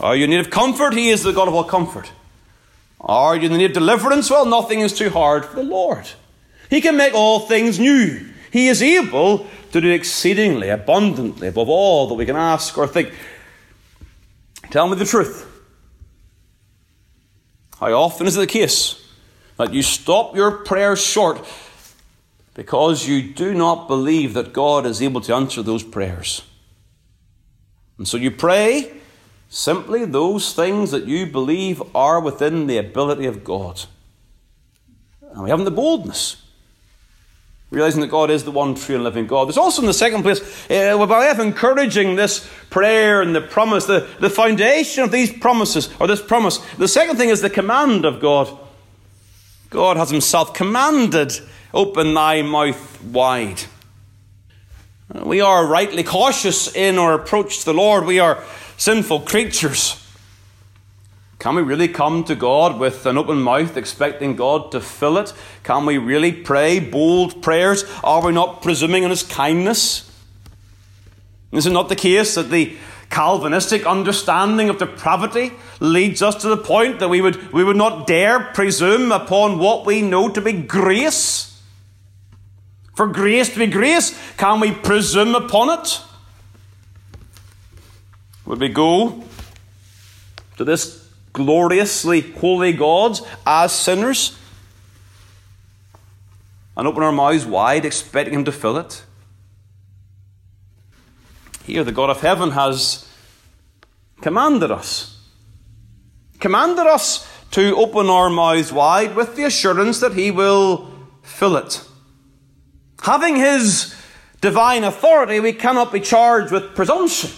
Are 0.00 0.16
you 0.16 0.24
in 0.24 0.30
need 0.30 0.40
of 0.40 0.50
comfort? 0.50 0.94
He 0.94 1.10
is 1.10 1.22
the 1.22 1.32
God 1.32 1.46
of 1.46 1.54
all 1.54 1.64
comfort. 1.64 2.10
Are 3.00 3.36
you 3.36 3.48
in 3.48 3.56
need 3.58 3.66
of 3.66 3.72
deliverance? 3.74 4.30
Well, 4.30 4.46
nothing 4.46 4.80
is 4.80 4.96
too 4.96 5.10
hard 5.10 5.44
for 5.44 5.56
the 5.56 5.62
Lord. 5.62 6.08
He 6.74 6.80
can 6.80 6.96
make 6.96 7.14
all 7.14 7.38
things 7.38 7.78
new. 7.78 8.26
He 8.50 8.66
is 8.66 8.82
able 8.82 9.46
to 9.70 9.80
do 9.80 9.92
exceedingly 9.92 10.70
abundantly 10.70 11.46
above 11.46 11.68
all 11.68 12.08
that 12.08 12.14
we 12.14 12.26
can 12.26 12.34
ask 12.34 12.76
or 12.76 12.88
think. 12.88 13.14
Tell 14.72 14.88
me 14.88 14.96
the 14.96 15.04
truth. 15.04 15.48
How 17.78 17.92
often 17.92 18.26
is 18.26 18.36
it 18.36 18.40
the 18.40 18.48
case 18.48 19.00
that 19.56 19.72
you 19.72 19.82
stop 19.82 20.34
your 20.34 20.50
prayers 20.64 21.00
short 21.00 21.46
because 22.54 23.06
you 23.06 23.22
do 23.22 23.54
not 23.54 23.86
believe 23.86 24.34
that 24.34 24.52
God 24.52 24.84
is 24.84 25.00
able 25.00 25.20
to 25.20 25.32
answer 25.32 25.62
those 25.62 25.84
prayers? 25.84 26.42
And 27.98 28.08
so 28.08 28.16
you 28.16 28.32
pray 28.32 28.92
simply 29.48 30.06
those 30.06 30.52
things 30.54 30.90
that 30.90 31.06
you 31.06 31.26
believe 31.26 31.80
are 31.94 32.18
within 32.18 32.66
the 32.66 32.78
ability 32.78 33.26
of 33.26 33.44
God. 33.44 33.82
And 35.22 35.44
we 35.44 35.50
haven't 35.50 35.66
the 35.66 35.70
boldness 35.70 36.40
realizing 37.74 38.00
that 38.00 38.08
God 38.08 38.30
is 38.30 38.44
the 38.44 38.50
one 38.50 38.74
true 38.74 38.94
and 38.94 39.04
living 39.04 39.26
God. 39.26 39.46
There's 39.46 39.58
also, 39.58 39.82
in 39.82 39.86
the 39.86 39.92
second 39.92 40.22
place, 40.22 40.40
uh, 40.70 40.96
by 41.06 41.18
way 41.18 41.30
of 41.30 41.40
encouraging 41.40 42.14
this 42.14 42.48
prayer 42.70 43.20
and 43.20 43.34
the 43.34 43.40
promise, 43.40 43.86
the, 43.86 44.08
the 44.20 44.30
foundation 44.30 45.02
of 45.02 45.10
these 45.10 45.32
promises, 45.32 45.90
or 45.98 46.06
this 46.06 46.22
promise, 46.22 46.58
the 46.78 46.88
second 46.88 47.16
thing 47.16 47.28
is 47.28 47.42
the 47.42 47.50
command 47.50 48.04
of 48.04 48.20
God. 48.20 48.56
God 49.70 49.96
has 49.96 50.10
Himself 50.10 50.54
commanded, 50.54 51.32
Open 51.72 52.14
thy 52.14 52.42
mouth 52.42 53.02
wide. 53.02 53.62
We 55.12 55.40
are 55.40 55.66
rightly 55.66 56.04
cautious 56.04 56.74
in 56.74 56.98
our 56.98 57.14
approach 57.14 57.58
to 57.60 57.64
the 57.64 57.74
Lord. 57.74 58.06
We 58.06 58.20
are 58.20 58.42
sinful 58.76 59.20
creatures. 59.20 60.03
Can 61.44 61.56
we 61.56 61.60
really 61.60 61.88
come 61.88 62.24
to 62.24 62.34
God 62.34 62.80
with 62.80 63.04
an 63.04 63.18
open 63.18 63.42
mouth, 63.42 63.76
expecting 63.76 64.34
God 64.34 64.72
to 64.72 64.80
fill 64.80 65.18
it? 65.18 65.34
Can 65.62 65.84
we 65.84 65.98
really 65.98 66.32
pray 66.32 66.80
bold 66.80 67.42
prayers? 67.42 67.84
Are 68.02 68.24
we 68.24 68.32
not 68.32 68.62
presuming 68.62 69.04
on 69.04 69.10
His 69.10 69.22
kindness? 69.22 70.10
Is 71.52 71.66
it 71.66 71.72
not 71.72 71.90
the 71.90 71.96
case 71.96 72.36
that 72.36 72.48
the 72.48 72.74
Calvinistic 73.10 73.84
understanding 73.84 74.70
of 74.70 74.78
depravity 74.78 75.52
leads 75.80 76.22
us 76.22 76.34
to 76.36 76.48
the 76.48 76.56
point 76.56 77.00
that 77.00 77.10
we 77.10 77.20
would, 77.20 77.52
we 77.52 77.62
would 77.62 77.76
not 77.76 78.06
dare 78.06 78.40
presume 78.40 79.12
upon 79.12 79.58
what 79.58 79.84
we 79.84 80.00
know 80.00 80.30
to 80.30 80.40
be 80.40 80.54
grace? 80.54 81.60
For 82.94 83.06
grace 83.06 83.50
to 83.50 83.58
be 83.58 83.66
grace, 83.66 84.18
can 84.38 84.60
we 84.60 84.72
presume 84.72 85.34
upon 85.34 85.78
it? 85.78 86.00
Would 88.46 88.60
we 88.60 88.70
go 88.70 89.22
to 90.56 90.64
this 90.64 91.03
gloriously 91.34 92.22
holy 92.22 92.72
gods 92.72 93.20
as 93.44 93.72
sinners 93.72 94.38
and 96.76 96.88
open 96.88 97.02
our 97.02 97.12
mouths 97.12 97.44
wide, 97.44 97.84
expecting 97.84 98.34
Him 98.34 98.44
to 98.46 98.52
fill 98.52 98.78
it. 98.78 99.04
Here, 101.64 101.84
the 101.84 101.92
God 101.92 102.10
of 102.10 102.20
heaven 102.20 102.52
has 102.52 103.08
commanded 104.20 104.70
us, 104.70 105.20
commanded 106.40 106.86
us 106.86 107.28
to 107.50 107.76
open 107.76 108.08
our 108.08 108.30
mouths 108.30 108.72
wide 108.72 109.14
with 109.14 109.36
the 109.36 109.44
assurance 109.44 110.00
that 110.00 110.14
He 110.14 110.30
will 110.30 110.90
fill 111.22 111.56
it. 111.56 111.84
Having 113.02 113.36
His 113.36 113.94
divine 114.40 114.84
authority, 114.84 115.40
we 115.40 115.52
cannot 115.52 115.92
be 115.92 116.00
charged 116.00 116.52
with 116.52 116.74
presumption 116.74 117.30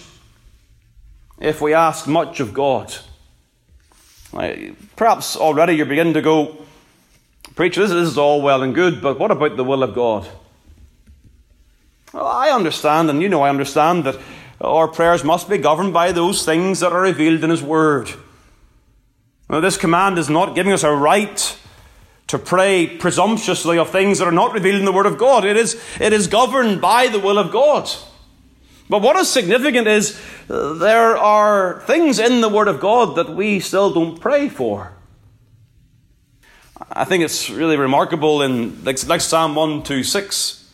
if 1.39 1.61
we 1.61 1.73
ask 1.73 2.07
much 2.07 2.39
of 2.39 2.53
God. 2.53 2.95
Perhaps 4.31 5.35
already 5.35 5.73
you're 5.73 5.85
beginning 5.85 6.13
to 6.13 6.21
go, 6.21 6.65
Preacher, 7.55 7.81
this 7.87 7.91
is 7.91 8.17
all 8.17 8.41
well 8.41 8.61
and 8.61 8.75
good, 8.75 9.01
but 9.01 9.17
what 9.17 9.31
about 9.31 9.57
the 9.57 9.63
will 9.63 9.81
of 9.81 9.95
God? 9.95 10.27
Well, 12.13 12.27
I 12.27 12.51
understand, 12.51 13.09
and 13.09 13.21
you 13.21 13.29
know 13.29 13.41
I 13.41 13.49
understand, 13.49 14.03
that 14.03 14.19
our 14.61 14.87
prayers 14.87 15.23
must 15.23 15.49
be 15.49 15.57
governed 15.57 15.93
by 15.93 16.11
those 16.11 16.45
things 16.45 16.81
that 16.81 16.91
are 16.91 17.01
revealed 17.01 17.43
in 17.43 17.49
His 17.49 17.63
Word. 17.63 18.11
Now, 19.49 19.59
this 19.59 19.77
command 19.77 20.17
is 20.17 20.29
not 20.29 20.55
giving 20.55 20.73
us 20.73 20.83
a 20.83 20.91
right 20.91 21.57
to 22.27 22.37
pray 22.37 22.97
presumptuously 22.97 23.77
of 23.77 23.89
things 23.89 24.19
that 24.19 24.27
are 24.27 24.31
not 24.31 24.53
revealed 24.53 24.79
in 24.79 24.85
the 24.85 24.91
Word 24.91 25.05
of 25.05 25.17
God. 25.17 25.45
It 25.45 25.57
is, 25.57 25.81
it 25.99 26.13
is 26.13 26.27
governed 26.27 26.81
by 26.81 27.07
the 27.07 27.19
will 27.19 27.37
of 27.37 27.51
God. 27.51 27.89
But 28.89 29.01
what 29.01 29.17
is 29.17 29.29
significant 29.29 29.87
is 29.87 30.19
uh, 30.49 30.73
there 30.73 31.17
are 31.17 31.81
things 31.81 32.19
in 32.19 32.41
the 32.41 32.49
Word 32.49 32.67
of 32.67 32.79
God 32.79 33.15
that 33.17 33.29
we 33.29 33.59
still 33.59 33.93
don't 33.93 34.19
pray 34.19 34.47
for. 34.47 34.93
I 36.91 37.03
think 37.03 37.23
it's 37.23 37.49
really 37.49 37.75
remarkable 37.75 38.41
in 38.41 38.83
like, 38.85 38.97
Psalm 38.97 39.55
126, 39.55 40.71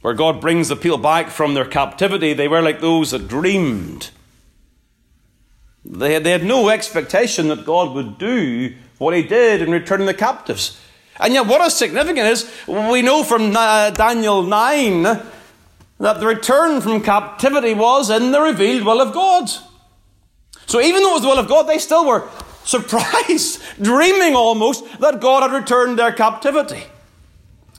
where 0.00 0.14
God 0.14 0.40
brings 0.40 0.68
the 0.68 0.76
people 0.76 0.98
back 0.98 1.30
from 1.30 1.54
their 1.54 1.64
captivity. 1.64 2.34
They 2.34 2.46
were 2.46 2.62
like 2.62 2.80
those 2.80 3.10
that 3.10 3.26
dreamed. 3.26 4.10
They 5.84 6.14
had, 6.14 6.24
they 6.24 6.30
had 6.30 6.44
no 6.44 6.68
expectation 6.68 7.48
that 7.48 7.64
God 7.64 7.94
would 7.94 8.18
do 8.18 8.74
what 8.98 9.14
He 9.14 9.22
did 9.22 9.60
in 9.60 9.72
returning 9.72 10.06
the 10.06 10.14
captives. 10.14 10.80
And 11.18 11.34
yet, 11.34 11.46
what 11.46 11.60
is 11.62 11.74
significant 11.74 12.26
is 12.26 12.50
we 12.68 13.02
know 13.02 13.24
from 13.24 13.56
uh, 13.56 13.90
Daniel 13.90 14.42
9 14.42 15.04
that 15.98 16.20
the 16.20 16.26
return 16.26 16.80
from 16.80 17.02
captivity 17.02 17.74
was 17.74 18.10
in 18.10 18.30
the 18.30 18.40
revealed 18.40 18.84
will 18.84 19.00
of 19.00 19.14
God. 19.14 19.48
So 20.66 20.80
even 20.80 21.02
though 21.02 21.10
it 21.10 21.14
was 21.14 21.22
the 21.22 21.28
will 21.28 21.38
of 21.38 21.48
God, 21.48 21.64
they 21.64 21.78
still 21.78 22.06
were 22.06 22.28
surprised, 22.64 23.62
dreaming 23.82 24.34
almost 24.34 25.00
that 25.00 25.20
God 25.20 25.48
had 25.48 25.56
returned 25.56 25.98
their 25.98 26.12
captivity. 26.12 26.84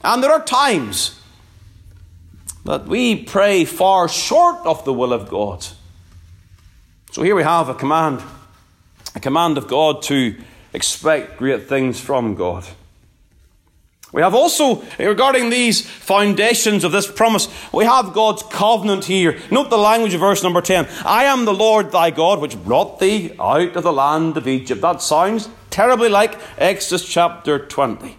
And 0.02 0.22
there 0.22 0.32
are 0.32 0.44
times 0.44 1.20
that 2.64 2.86
we 2.86 3.24
pray 3.24 3.64
far 3.64 4.08
short 4.08 4.58
of 4.66 4.84
the 4.84 4.92
will 4.92 5.12
of 5.12 5.28
God. 5.28 5.66
So 7.12 7.22
here 7.22 7.34
we 7.34 7.42
have 7.42 7.68
a 7.68 7.74
command, 7.74 8.22
a 9.14 9.20
command 9.20 9.58
of 9.58 9.68
God 9.68 10.02
to 10.02 10.36
expect 10.72 11.38
great 11.38 11.68
things 11.68 11.98
from 11.98 12.34
God. 12.34 12.66
We 14.10 14.22
have 14.22 14.34
also, 14.34 14.82
regarding 14.98 15.50
these 15.50 15.82
foundations 15.82 16.82
of 16.82 16.92
this 16.92 17.10
promise, 17.10 17.48
we 17.72 17.84
have 17.84 18.14
God's 18.14 18.42
covenant 18.42 19.04
here. 19.04 19.38
Note 19.50 19.68
the 19.68 19.76
language 19.76 20.14
of 20.14 20.20
verse 20.20 20.42
number 20.42 20.62
10. 20.62 20.88
I 21.04 21.24
am 21.24 21.44
the 21.44 21.52
Lord 21.52 21.92
thy 21.92 22.10
God, 22.10 22.40
which 22.40 22.56
brought 22.56 23.00
thee 23.00 23.34
out 23.38 23.76
of 23.76 23.82
the 23.82 23.92
land 23.92 24.38
of 24.38 24.48
Egypt. 24.48 24.80
That 24.80 25.02
sounds 25.02 25.50
terribly 25.68 26.08
like 26.08 26.38
Exodus 26.56 27.06
chapter 27.06 27.58
20. 27.58 28.16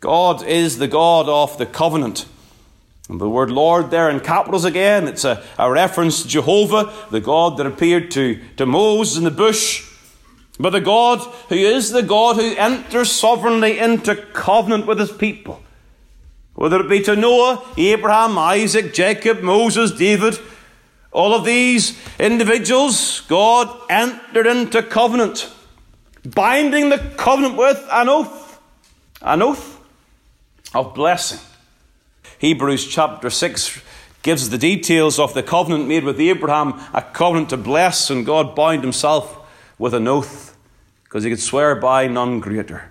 God 0.00 0.42
is 0.42 0.76
the 0.76 0.88
God 0.88 1.30
of 1.30 1.56
the 1.56 1.64
covenant. 1.64 2.26
And 3.08 3.18
the 3.18 3.28
word 3.28 3.50
Lord 3.50 3.90
there 3.90 4.10
in 4.10 4.20
capitals 4.20 4.66
again, 4.66 5.08
it's 5.08 5.24
a, 5.24 5.42
a 5.58 5.70
reference 5.70 6.22
to 6.22 6.28
Jehovah, 6.28 6.92
the 7.10 7.20
God 7.20 7.56
that 7.56 7.66
appeared 7.66 8.10
to, 8.12 8.38
to 8.56 8.66
Moses 8.66 9.16
in 9.16 9.24
the 9.24 9.30
bush 9.30 9.93
but 10.58 10.70
the 10.70 10.80
God 10.80 11.18
who 11.48 11.56
is 11.56 11.90
the 11.90 12.02
God 12.02 12.36
who 12.36 12.54
enters 12.56 13.10
sovereignly 13.10 13.78
into 13.78 14.14
covenant 14.14 14.86
with 14.86 14.98
his 14.98 15.12
people. 15.12 15.60
Whether 16.54 16.80
it 16.80 16.88
be 16.88 17.02
to 17.02 17.16
Noah, 17.16 17.64
Abraham, 17.76 18.38
Isaac, 18.38 18.94
Jacob, 18.94 19.42
Moses, 19.42 19.90
David, 19.90 20.38
all 21.10 21.34
of 21.34 21.44
these 21.44 21.98
individuals, 22.18 23.20
God 23.22 23.68
entered 23.90 24.46
into 24.46 24.82
covenant, 24.82 25.50
binding 26.24 26.90
the 26.90 26.98
covenant 27.16 27.56
with 27.56 27.84
an 27.90 28.08
oath, 28.08 28.60
an 29.22 29.42
oath 29.42 29.80
of 30.72 30.94
blessing. 30.94 31.40
Hebrews 32.38 32.86
chapter 32.86 33.30
6 33.30 33.80
gives 34.22 34.50
the 34.50 34.58
details 34.58 35.18
of 35.18 35.34
the 35.34 35.42
covenant 35.42 35.88
made 35.88 36.04
with 36.04 36.20
Abraham, 36.20 36.80
a 36.92 37.02
covenant 37.02 37.50
to 37.50 37.56
bless, 37.56 38.10
and 38.10 38.24
God 38.24 38.54
bound 38.54 38.82
himself 38.82 39.43
with 39.78 39.94
an 39.94 40.08
oath 40.08 40.56
because 41.04 41.24
he 41.24 41.30
could 41.30 41.40
swear 41.40 41.74
by 41.74 42.06
none 42.06 42.40
greater. 42.40 42.90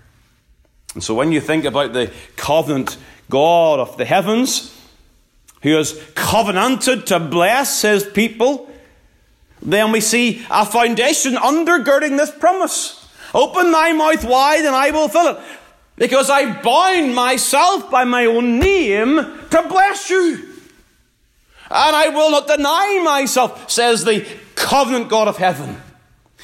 And 0.93 1.03
so 1.03 1.13
when 1.13 1.31
you 1.31 1.41
think 1.41 1.65
about 1.65 1.93
the 1.93 2.11
covenant 2.35 2.97
God 3.29 3.79
of 3.79 3.97
the 3.97 4.05
heavens, 4.05 4.73
who 5.63 5.77
has 5.77 5.99
covenanted 6.13 7.07
to 7.07 7.19
bless 7.19 7.81
his 7.81 8.03
people, 8.03 8.69
then 9.61 9.91
we 9.93 10.01
see 10.01 10.45
a 10.51 10.65
foundation 10.65 11.35
undergirding 11.35 12.17
this 12.17 12.31
promise. 12.31 13.09
Open 13.33 13.71
thy 13.71 13.93
mouth 13.93 14.25
wide 14.25 14.65
and 14.65 14.75
I 14.75 14.91
will 14.91 15.07
fill 15.07 15.35
it. 15.35 15.39
Because 15.95 16.29
I 16.29 16.61
bind 16.61 17.15
myself 17.15 17.89
by 17.89 18.03
my 18.03 18.25
own 18.25 18.59
name 18.59 19.15
to 19.15 19.65
bless 19.69 20.09
you. 20.09 20.49
And 21.71 21.95
I 21.95 22.09
will 22.09 22.31
not 22.31 22.47
deny 22.47 23.01
myself, 23.03 23.71
says 23.71 24.03
the 24.03 24.27
covenant 24.55 25.09
God 25.09 25.29
of 25.29 25.37
heaven. 25.37 25.81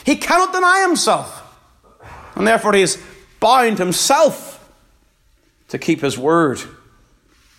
He 0.10 0.16
cannot 0.16 0.52
deny 0.52 0.82
himself. 0.88 1.44
And 2.34 2.48
therefore 2.48 2.74
he 2.74 2.82
is 2.82 3.00
bound 3.40 3.78
himself 3.78 4.68
to 5.68 5.78
keep 5.78 6.02
his 6.02 6.18
word. 6.18 6.60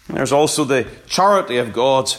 And 0.09 0.17
there's 0.17 0.33
also 0.33 0.65
the 0.65 0.89
charity 1.07 1.59
of 1.59 1.73
God. 1.73 2.13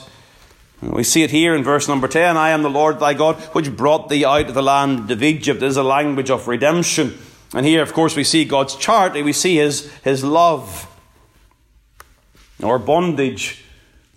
We 0.81 1.03
see 1.03 1.23
it 1.23 1.31
here 1.31 1.53
in 1.53 1.65
verse 1.65 1.89
number 1.89 2.07
10 2.07 2.37
I 2.37 2.51
am 2.51 2.63
the 2.63 2.69
Lord 2.69 3.01
thy 3.01 3.13
God, 3.13 3.41
which 3.53 3.75
brought 3.75 4.07
thee 4.07 4.23
out 4.23 4.47
of 4.47 4.53
the 4.53 4.63
land 4.63 5.11
of 5.11 5.21
Egypt. 5.21 5.61
It 5.61 5.65
is 5.65 5.75
a 5.75 5.83
language 5.83 6.29
of 6.29 6.47
redemption. 6.47 7.17
And 7.53 7.65
here, 7.65 7.81
of 7.81 7.91
course, 7.91 8.15
we 8.15 8.23
see 8.23 8.45
God's 8.45 8.77
charity, 8.77 9.23
we 9.23 9.33
see 9.33 9.57
his, 9.57 9.91
his 9.95 10.23
love. 10.23 10.87
Our 12.63 12.79
bondage 12.79 13.65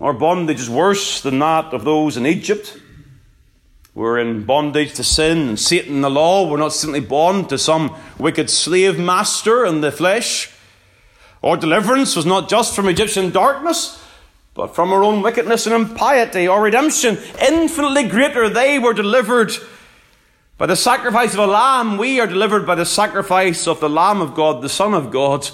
our 0.00 0.12
bondage 0.12 0.60
is 0.60 0.70
worse 0.70 1.22
than 1.22 1.40
that 1.40 1.72
of 1.72 1.84
those 1.84 2.16
in 2.16 2.24
Egypt. 2.24 2.78
We're 3.94 4.18
in 4.18 4.42
bondage 4.42 4.94
to 4.94 5.04
sin 5.04 5.48
and 5.48 5.58
Satan 5.58 6.00
the 6.00 6.10
law. 6.10 6.50
We're 6.50 6.58
not 6.58 6.72
simply 6.72 6.98
bound 6.98 7.48
to 7.50 7.58
some 7.58 7.94
wicked 8.18 8.50
slave 8.50 8.98
master 8.98 9.64
in 9.64 9.82
the 9.82 9.92
flesh. 9.92 10.52
Our 11.44 11.56
deliverance 11.56 12.16
was 12.16 12.26
not 12.26 12.48
just 12.48 12.74
from 12.74 12.88
Egyptian 12.88 13.30
darkness, 13.30 14.02
but 14.54 14.74
from 14.74 14.92
our 14.92 15.04
own 15.04 15.22
wickedness 15.22 15.66
and 15.66 15.74
impiety. 15.76 16.48
Our 16.48 16.62
redemption, 16.62 17.18
infinitely 17.40 18.08
greater, 18.08 18.48
they 18.48 18.80
were 18.80 18.94
delivered 18.94 19.52
by 20.58 20.66
the 20.66 20.76
sacrifice 20.76 21.34
of 21.34 21.40
a 21.40 21.46
lamb. 21.46 21.96
We 21.96 22.18
are 22.18 22.26
delivered 22.26 22.66
by 22.66 22.74
the 22.74 22.86
sacrifice 22.86 23.68
of 23.68 23.78
the 23.78 23.88
Lamb 23.88 24.20
of 24.20 24.34
God, 24.34 24.60
the 24.60 24.68
Son 24.68 24.94
of 24.94 25.12
God. 25.12 25.48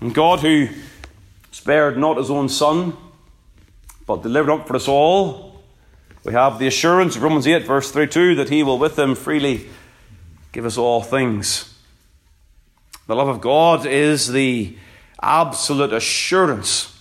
And 0.00 0.12
God, 0.12 0.40
who 0.40 0.68
spared 1.52 1.96
not 1.96 2.16
his 2.16 2.30
own 2.30 2.48
Son, 2.48 2.96
but 4.06 4.24
delivered 4.24 4.52
up 4.52 4.66
for 4.66 4.74
us 4.74 4.88
all. 4.88 5.51
We 6.24 6.34
have 6.34 6.60
the 6.60 6.68
assurance 6.68 7.16
of 7.16 7.22
Romans 7.22 7.48
8, 7.48 7.66
verse 7.66 7.90
32, 7.90 8.36
that 8.36 8.48
He 8.48 8.62
will 8.62 8.78
with 8.78 8.96
Him 8.96 9.16
freely 9.16 9.68
give 10.52 10.64
us 10.64 10.78
all 10.78 11.02
things. 11.02 11.74
The 13.08 13.16
love 13.16 13.28
of 13.28 13.40
God 13.40 13.86
is 13.86 14.28
the 14.28 14.76
absolute 15.20 15.92
assurance 15.92 16.96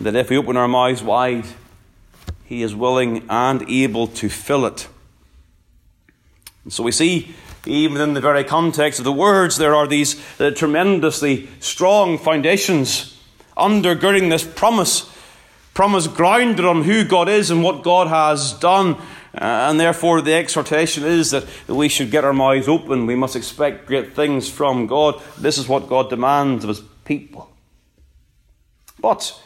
that 0.00 0.14
if 0.14 0.30
we 0.30 0.36
open 0.36 0.56
our 0.56 0.68
mouths 0.68 1.02
wide, 1.02 1.46
He 2.44 2.62
is 2.62 2.72
willing 2.72 3.26
and 3.28 3.68
able 3.68 4.06
to 4.08 4.28
fill 4.28 4.64
it. 4.64 4.86
And 6.62 6.72
so 6.72 6.84
we 6.84 6.92
see, 6.92 7.34
even 7.66 8.00
in 8.00 8.14
the 8.14 8.20
very 8.20 8.44
context 8.44 9.00
of 9.00 9.04
the 9.04 9.12
words, 9.12 9.56
there 9.56 9.74
are 9.74 9.88
these 9.88 10.22
uh, 10.40 10.52
tremendously 10.52 11.48
strong 11.58 12.16
foundations 12.16 13.18
undergirding 13.56 14.30
this 14.30 14.44
promise 14.44 15.07
promise 15.78 16.08
grounded 16.08 16.64
on 16.64 16.82
who 16.82 17.04
God 17.04 17.28
is 17.28 17.52
and 17.52 17.62
what 17.62 17.84
God 17.84 18.08
has 18.08 18.52
done. 18.52 18.96
Uh, 19.32 19.68
and 19.70 19.78
therefore, 19.78 20.20
the 20.20 20.34
exhortation 20.34 21.04
is 21.04 21.30
that 21.30 21.46
we 21.68 21.88
should 21.88 22.10
get 22.10 22.24
our 22.24 22.32
mouths 22.32 22.66
open. 22.66 23.06
We 23.06 23.14
must 23.14 23.36
expect 23.36 23.86
great 23.86 24.12
things 24.12 24.50
from 24.50 24.88
God. 24.88 25.22
This 25.38 25.56
is 25.56 25.68
what 25.68 25.88
God 25.88 26.10
demands 26.10 26.64
of 26.64 26.68
his 26.70 26.80
people. 27.04 27.48
But 28.98 29.40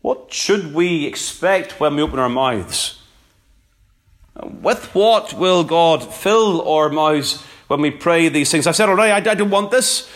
what 0.00 0.32
should 0.32 0.74
we 0.74 1.06
expect 1.06 1.78
when 1.78 1.94
we 1.94 2.02
open 2.02 2.18
our 2.18 2.28
mouths? 2.28 3.00
With 4.60 4.92
what 4.92 5.34
will 5.34 5.62
God 5.62 6.02
fill 6.02 6.68
our 6.68 6.88
mouths 6.88 7.40
when 7.68 7.80
we 7.80 7.92
pray 7.92 8.28
these 8.28 8.50
things? 8.50 8.66
I've 8.66 8.74
said 8.74 8.88
already, 8.88 9.12
I, 9.12 9.30
I 9.30 9.34
don't 9.36 9.50
want 9.50 9.70
this 9.70 10.10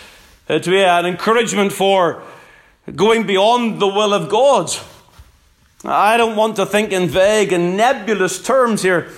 uh, 0.49 0.59
to 0.59 0.69
be 0.69 0.83
an 0.83 1.07
encouragement 1.07 1.71
for 1.71 2.25
going 2.93 3.25
beyond 3.25 3.81
the 3.81 3.87
will 3.87 4.13
of 4.13 4.29
God. 4.29 4.69
I 5.85 6.17
don't 6.17 6.37
want 6.37 6.57
to 6.57 6.67
think 6.67 6.93
in 6.93 7.09
vague 7.09 7.53
and 7.53 7.77
nebulous 7.77 8.43
terms 8.43 8.83
here. 8.83 9.11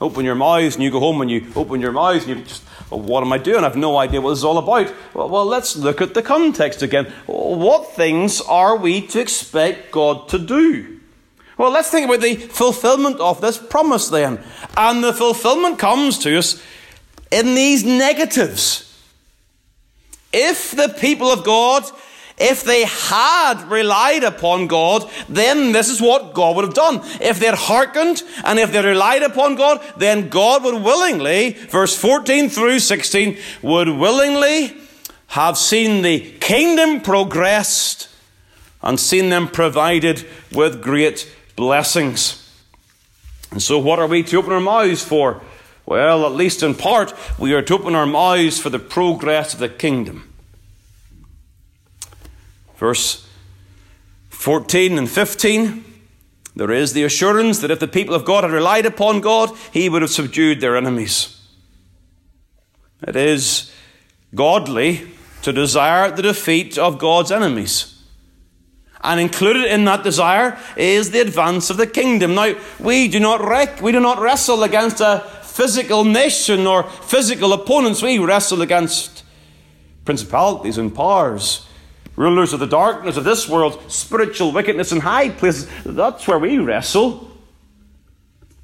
Open 0.00 0.24
your 0.24 0.34
mouths 0.34 0.74
and 0.74 0.82
you 0.82 0.90
go 0.90 0.98
home 0.98 1.20
and 1.20 1.30
you 1.30 1.46
open 1.54 1.80
your 1.80 1.92
mouths 1.92 2.26
and 2.26 2.38
you 2.38 2.44
just, 2.44 2.64
well, 2.90 3.00
what 3.00 3.22
am 3.22 3.32
I 3.32 3.38
doing? 3.38 3.60
I 3.60 3.68
have 3.68 3.76
no 3.76 3.96
idea 3.96 4.20
what 4.20 4.30
this 4.30 4.40
is 4.40 4.44
all 4.44 4.58
about. 4.58 4.92
Well, 5.14 5.28
well, 5.28 5.46
let's 5.46 5.76
look 5.76 6.00
at 6.00 6.14
the 6.14 6.22
context 6.22 6.82
again. 6.82 7.06
What 7.26 7.92
things 7.92 8.40
are 8.40 8.76
we 8.76 9.06
to 9.08 9.20
expect 9.20 9.92
God 9.92 10.28
to 10.30 10.38
do? 10.38 11.00
Well, 11.56 11.70
let's 11.70 11.90
think 11.90 12.08
about 12.08 12.20
the 12.20 12.34
fulfillment 12.34 13.20
of 13.20 13.40
this 13.40 13.56
promise 13.56 14.08
then. 14.08 14.42
And 14.76 15.04
the 15.04 15.12
fulfillment 15.12 15.78
comes 15.78 16.18
to 16.18 16.36
us 16.36 16.60
in 17.30 17.54
these 17.54 17.84
negatives. 17.84 18.90
If 20.32 20.72
the 20.72 20.88
people 20.88 21.28
of 21.28 21.44
God 21.44 21.84
if 22.36 22.64
they 22.64 22.84
had 22.84 23.62
relied 23.70 24.24
upon 24.24 24.66
God, 24.66 25.08
then 25.28 25.72
this 25.72 25.88
is 25.88 26.00
what 26.00 26.34
God 26.34 26.56
would 26.56 26.64
have 26.64 26.74
done. 26.74 27.00
If 27.20 27.38
they 27.38 27.46
had 27.46 27.54
hearkened 27.54 28.22
and 28.44 28.58
if 28.58 28.72
they 28.72 28.82
relied 28.82 29.22
upon 29.22 29.54
God, 29.54 29.80
then 29.96 30.28
God 30.28 30.64
would 30.64 30.82
willingly, 30.82 31.52
verse 31.52 31.96
14 31.96 32.48
through 32.48 32.80
16, 32.80 33.38
would 33.62 33.88
willingly 33.88 34.76
have 35.28 35.56
seen 35.56 36.02
the 36.02 36.20
kingdom 36.40 37.00
progressed 37.00 38.08
and 38.82 38.98
seen 38.98 39.30
them 39.30 39.48
provided 39.48 40.26
with 40.52 40.82
great 40.82 41.32
blessings. 41.56 42.40
And 43.52 43.62
so, 43.62 43.78
what 43.78 44.00
are 44.00 44.08
we 44.08 44.24
to 44.24 44.36
open 44.36 44.52
our 44.52 44.60
mouths 44.60 45.04
for? 45.04 45.40
Well, 45.86 46.26
at 46.26 46.32
least 46.32 46.62
in 46.62 46.74
part, 46.74 47.14
we 47.38 47.52
are 47.52 47.62
to 47.62 47.74
open 47.74 47.94
our 47.94 48.06
mouths 48.06 48.58
for 48.58 48.70
the 48.70 48.78
progress 48.78 49.54
of 49.54 49.60
the 49.60 49.68
kingdom. 49.68 50.33
Verse 52.76 53.26
14 54.30 54.98
and 54.98 55.08
15, 55.08 55.84
there 56.56 56.70
is 56.70 56.92
the 56.92 57.04
assurance 57.04 57.60
that 57.60 57.70
if 57.70 57.80
the 57.80 57.88
people 57.88 58.14
of 58.14 58.24
God 58.24 58.44
had 58.44 58.52
relied 58.52 58.86
upon 58.86 59.20
God, 59.20 59.50
He 59.72 59.88
would 59.88 60.02
have 60.02 60.10
subdued 60.10 60.60
their 60.60 60.76
enemies. 60.76 61.40
It 63.06 63.16
is 63.16 63.72
godly 64.34 65.08
to 65.42 65.52
desire 65.52 66.10
the 66.10 66.22
defeat 66.22 66.78
of 66.78 66.98
God's 66.98 67.32
enemies. 67.32 67.90
And 69.02 69.20
included 69.20 69.66
in 69.66 69.84
that 69.84 70.02
desire 70.02 70.58
is 70.76 71.10
the 71.10 71.20
advance 71.20 71.68
of 71.68 71.76
the 71.76 71.86
kingdom. 71.86 72.34
Now, 72.34 72.54
we 72.80 73.08
do 73.08 73.20
not, 73.20 73.46
rec- 73.46 73.82
we 73.82 73.92
do 73.92 74.00
not 74.00 74.18
wrestle 74.18 74.62
against 74.62 75.00
a 75.00 75.20
physical 75.42 76.04
nation 76.04 76.66
or 76.66 76.84
physical 76.84 77.52
opponents. 77.52 78.02
We 78.02 78.18
wrestle 78.18 78.62
against 78.62 79.22
principalities 80.04 80.78
and 80.78 80.94
powers 80.94 81.66
rulers 82.16 82.52
of 82.52 82.60
the 82.60 82.66
darkness 82.66 83.16
of 83.16 83.24
this 83.24 83.48
world, 83.48 83.90
spiritual 83.90 84.52
wickedness 84.52 84.92
in 84.92 85.00
high 85.00 85.30
places. 85.30 85.68
That's 85.84 86.26
where 86.26 86.38
we 86.38 86.58
wrestle. 86.58 87.30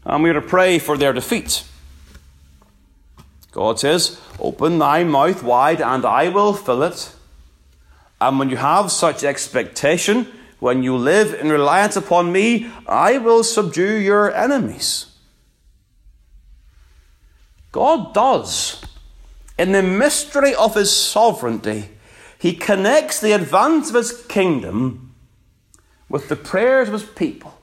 And 0.05 0.23
we 0.23 0.31
are 0.31 0.35
to 0.35 0.41
pray 0.41 0.79
for 0.79 0.97
their 0.97 1.13
defeat. 1.13 1.65
God 3.53 3.81
says, 3.81 4.21
Open 4.39 4.79
thy 4.79 5.05
mouth 5.05 5.43
wide, 5.43 5.81
and 5.81 6.05
I 6.05 6.29
will 6.29 6.55
fill 6.55 6.83
it. 6.83 7.15
And 8.21 8.39
when 8.39 8.51
you 8.51 8.57
have 8.57 8.93
such 8.93 9.25
expectation, 9.25 10.27
when 10.61 10.83
you 10.83 10.97
live 10.97 11.35
in 11.35 11.51
reliance 11.51 11.97
upon 11.97 12.33
me, 12.33 12.71
I 12.87 13.19
will 13.19 13.43
subdue 13.43 13.97
your 13.97 14.33
enemies. 14.35 15.07
God 17.73 18.13
does, 18.15 18.83
in 19.59 19.73
the 19.73 19.83
mystery 19.83 20.55
of 20.55 20.75
his 20.75 20.95
sovereignty, 20.95 21.89
he 22.41 22.55
connects 22.55 23.21
the 23.21 23.33
advance 23.33 23.91
of 23.91 23.97
his 23.97 24.25
kingdom 24.27 25.15
with 26.09 26.29
the 26.29 26.37
prayers 26.37 26.89
of 26.89 26.95
his 26.95 27.05
people. 27.05 27.55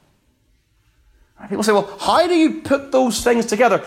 People 1.49 1.63
say, 1.63 1.71
well, 1.71 1.97
how 1.99 2.27
do 2.27 2.35
you 2.35 2.61
put 2.61 2.91
those 2.91 3.23
things 3.23 3.47
together? 3.47 3.83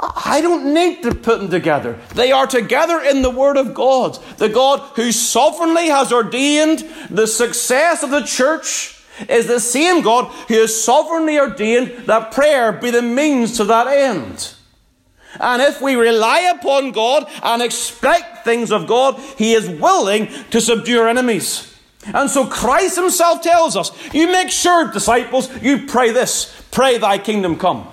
I 0.00 0.40
don't 0.40 0.74
need 0.74 1.02
to 1.04 1.14
put 1.14 1.40
them 1.40 1.50
together. 1.50 1.98
They 2.14 2.32
are 2.32 2.46
together 2.46 3.00
in 3.00 3.22
the 3.22 3.30
Word 3.30 3.56
of 3.56 3.72
God. 3.72 4.18
The 4.38 4.48
God 4.48 4.80
who 4.96 5.12
sovereignly 5.12 5.86
has 5.86 6.12
ordained 6.12 6.80
the 7.08 7.26
success 7.28 8.02
of 8.02 8.10
the 8.10 8.22
church 8.22 9.00
is 9.28 9.46
the 9.46 9.60
same 9.60 10.02
God 10.02 10.32
who 10.48 10.54
has 10.54 10.82
sovereignly 10.82 11.38
ordained 11.38 12.06
that 12.06 12.32
prayer 12.32 12.72
be 12.72 12.90
the 12.90 13.02
means 13.02 13.56
to 13.58 13.64
that 13.64 13.86
end. 13.86 14.54
And 15.40 15.62
if 15.62 15.80
we 15.80 15.94
rely 15.94 16.52
upon 16.54 16.92
God 16.92 17.30
and 17.42 17.62
expect 17.62 18.44
things 18.44 18.70
of 18.70 18.86
God, 18.86 19.18
He 19.38 19.54
is 19.54 19.68
willing 19.68 20.28
to 20.50 20.60
subdue 20.60 21.00
our 21.00 21.08
enemies. 21.08 21.68
And 22.06 22.28
so 22.28 22.46
Christ 22.46 22.96
himself 22.96 23.42
tells 23.42 23.76
us, 23.76 23.92
you 24.12 24.26
make 24.26 24.50
sure, 24.50 24.90
disciples, 24.90 25.48
you 25.62 25.86
pray 25.86 26.10
this 26.10 26.52
pray 26.72 26.98
thy 26.98 27.18
kingdom 27.18 27.56
come. 27.58 27.86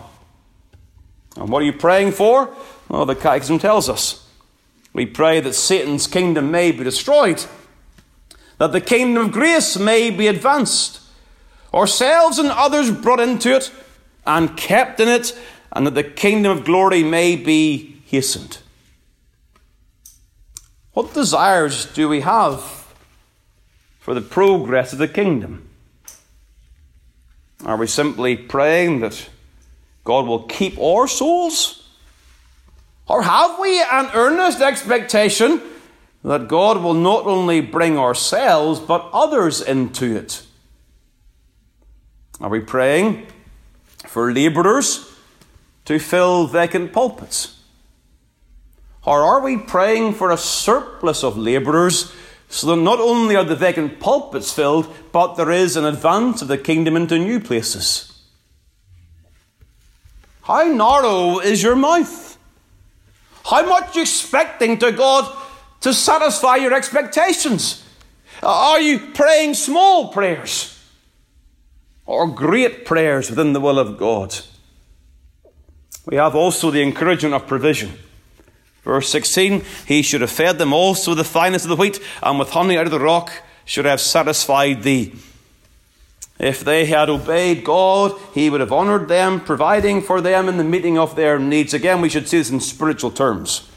And 1.35 1.49
what 1.49 1.61
are 1.61 1.65
you 1.65 1.73
praying 1.73 2.13
for? 2.13 2.53
Well, 2.87 3.05
the 3.05 3.15
Catechism 3.15 3.59
tells 3.59 3.87
us. 3.89 4.25
We 4.93 5.05
pray 5.05 5.39
that 5.41 5.53
Satan's 5.53 6.07
kingdom 6.07 6.49
may 6.49 6.71
be 6.71 6.83
destroyed, 6.83 7.45
that 8.57 8.71
the 8.71 8.81
kingdom 8.81 9.25
of 9.25 9.31
grace 9.31 9.77
may 9.77 10.09
be 10.09 10.27
advanced, 10.27 11.01
ourselves 11.73 12.39
and 12.39 12.49
others 12.49 12.89
brought 12.89 13.19
into 13.19 13.55
it 13.55 13.71
and 14.25 14.57
kept 14.57 14.99
in 14.99 15.07
it, 15.07 15.37
and 15.71 15.85
that 15.87 15.95
the 15.95 16.03
kingdom 16.03 16.57
of 16.57 16.65
glory 16.65 17.03
may 17.03 17.35
be 17.35 18.01
hastened. 18.05 18.59
What 20.93 21.13
desires 21.13 21.85
do 21.85 22.09
we 22.09 22.21
have 22.21 22.85
for 23.99 24.13
the 24.13 24.21
progress 24.21 24.91
of 24.91 24.99
the 24.99 25.07
kingdom? 25.07 25.69
Are 27.65 27.77
we 27.77 27.87
simply 27.87 28.35
praying 28.35 29.01
that 29.01 29.29
God 30.03 30.25
will 30.25 30.43
keep 30.43 30.79
our 30.79 31.07
souls? 31.07 31.87
Or 33.07 33.23
have 33.23 33.59
we 33.59 33.81
an 33.81 34.09
earnest 34.13 34.61
expectation 34.61 35.61
that 36.23 36.47
God 36.47 36.81
will 36.81 36.93
not 36.93 37.25
only 37.25 37.61
bring 37.61 37.97
ourselves 37.97 38.79
but 38.79 39.09
others 39.13 39.61
into 39.61 40.15
it? 40.15 40.43
Are 42.41 42.49
we 42.49 42.59
praying 42.59 43.27
for 44.07 44.31
labourers 44.31 45.08
to 45.89 45.97
fill 45.97 46.45
vacant 46.45 46.93
pulpits? 46.93 47.57
Or 49.07 49.23
are 49.23 49.41
we 49.41 49.57
praying 49.57 50.13
for 50.13 50.29
a 50.29 50.37
surplus 50.37 51.23
of 51.23 51.35
labourers 51.35 52.13
so 52.47 52.67
that 52.67 52.75
not 52.83 52.99
only 52.99 53.35
are 53.35 53.43
the 53.43 53.55
vacant 53.55 53.99
pulpits 53.99 54.53
filled, 54.53 54.93
but 55.11 55.33
there 55.33 55.49
is 55.49 55.75
an 55.75 55.85
advance 55.85 56.43
of 56.43 56.47
the 56.47 56.59
kingdom 56.59 56.95
into 56.95 57.17
new 57.17 57.39
places. 57.39 58.21
How 60.43 60.61
narrow 60.65 61.39
is 61.39 61.63
your 61.63 61.75
mouth? 61.75 62.37
How 63.45 63.65
much 63.65 63.95
you 63.95 64.03
expecting 64.03 64.77
to 64.77 64.91
God 64.91 65.35
to 65.81 65.91
satisfy 65.91 66.57
your 66.57 66.75
expectations? 66.75 67.83
Are 68.43 68.79
you 68.79 68.99
praying 69.15 69.55
small 69.55 70.13
prayers 70.13 70.79
or 72.05 72.27
great 72.27 72.85
prayers 72.85 73.31
within 73.31 73.53
the 73.53 73.59
will 73.59 73.79
of 73.79 73.97
God? 73.97 74.39
We 76.09 76.15
have 76.17 76.35
also 76.35 76.71
the 76.71 76.81
encouragement 76.81 77.35
of 77.35 77.45
provision. 77.45 77.91
Verse 78.83 79.09
16, 79.09 79.63
he 79.85 80.01
should 80.01 80.21
have 80.21 80.31
fed 80.31 80.57
them 80.57 80.73
also 80.73 81.11
with 81.11 81.19
the 81.19 81.23
finest 81.23 81.65
of 81.65 81.69
the 81.69 81.75
wheat, 81.75 81.99
and 82.23 82.39
with 82.39 82.49
honey 82.49 82.77
out 82.77 82.85
of 82.85 82.91
the 82.91 82.99
rock 82.99 83.31
should 83.63 83.85
have 83.85 84.01
satisfied 84.01 84.81
thee. 84.81 85.13
If 86.39 86.63
they 86.63 86.85
had 86.85 87.09
obeyed 87.09 87.63
God, 87.63 88.19
He 88.33 88.49
would 88.49 88.61
have 88.61 88.71
honoured 88.71 89.07
them, 89.07 89.39
providing 89.39 90.01
for 90.01 90.19
them 90.19 90.49
in 90.49 90.57
the 90.57 90.63
meeting 90.63 90.97
of 90.97 91.15
their 91.15 91.37
needs. 91.37 91.75
Again, 91.75 92.01
we 92.01 92.09
should 92.09 92.27
see 92.27 92.39
this 92.39 92.49
in 92.49 92.59
spiritual 92.59 93.11
terms. 93.11 93.69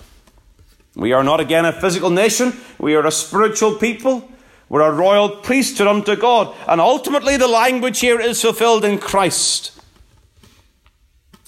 We 0.95 1.12
are 1.12 1.25
not 1.25 1.40
again 1.40 1.66
a 1.66 1.73
physical 1.73 2.09
nation, 2.09 2.55
we 2.79 2.95
are 2.95 3.07
a 3.07 3.11
spiritual 3.11 3.75
people. 3.75 4.29
We're 4.71 4.88
a 4.88 4.90
royal 4.90 5.29
priesthood 5.29 5.87
unto 5.87 6.16
God. 6.16 6.57
And 6.66 6.81
ultimately, 6.81 7.37
the 7.37 7.47
language 7.47 8.01
here 8.01 8.18
is 8.18 8.40
fulfilled 8.40 8.87
in 8.87 8.97
Christ. 8.97 9.82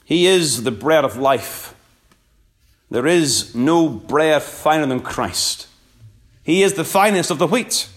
He 0.05 0.27
is 0.27 0.63
the 0.63 0.71
bread 0.71 1.05
of 1.05 1.17
life. 1.17 1.75
There 2.91 3.07
is 3.07 3.55
no 3.55 3.89
bread 3.89 4.43
finer 4.43 4.87
than 4.87 5.01
Christ. 5.01 5.67
He 6.43 6.63
is 6.63 6.75
the 6.75 6.85
finest 6.85 7.31
of 7.31 7.39
the 7.39 7.47
wheat. 7.47 7.89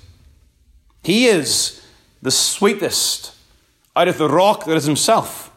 He 1.03 1.27
is 1.27 1.85
the 2.21 2.31
sweetest 2.31 3.35
out 3.95 4.07
of 4.07 4.17
the 4.17 4.29
rock 4.29 4.65
that 4.65 4.75
is 4.75 4.85
Himself. 4.85 5.51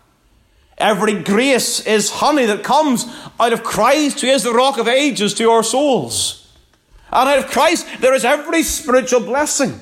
Every 0.76 1.22
grace 1.22 1.86
is 1.86 2.10
honey 2.10 2.46
that 2.46 2.64
comes 2.64 3.06
out 3.38 3.52
of 3.52 3.62
Christ, 3.62 4.20
who 4.20 4.26
is 4.26 4.42
the 4.42 4.52
rock 4.52 4.78
of 4.78 4.88
ages 4.88 5.34
to 5.34 5.50
our 5.50 5.62
souls. 5.62 6.48
And 7.12 7.28
out 7.28 7.38
of 7.38 7.50
Christ, 7.50 7.86
there 8.00 8.14
is 8.14 8.24
every 8.24 8.62
spiritual 8.62 9.20
blessing. 9.20 9.78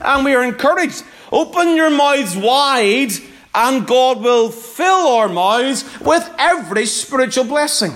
And 0.00 0.24
we 0.24 0.34
are 0.34 0.42
encouraged 0.42 1.04
open 1.30 1.74
your 1.74 1.90
mouths 1.90 2.36
wide, 2.36 3.10
and 3.54 3.86
God 3.86 4.20
will 4.20 4.50
fill 4.50 5.08
our 5.08 5.28
mouths 5.28 5.84
with 6.00 6.28
every 6.38 6.86
spiritual 6.86 7.44
blessing. 7.44 7.92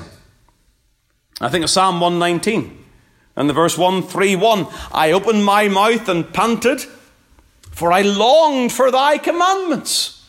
I 1.41 1.49
think 1.49 1.65
of 1.65 1.71
Psalm 1.71 2.01
119 2.01 2.85
and 3.37 3.49
the 3.49 3.55
verse 3.55 3.79
131 3.79 4.67
I 4.93 5.13
opened 5.13 5.45
my 5.45 5.69
mouth 5.69 6.09
and 6.09 6.33
panted, 6.33 6.81
for 7.71 7.93
I 7.93 8.03
longed 8.03 8.73
for 8.73 8.91
thy 8.91 9.19
commandments. 9.19 10.27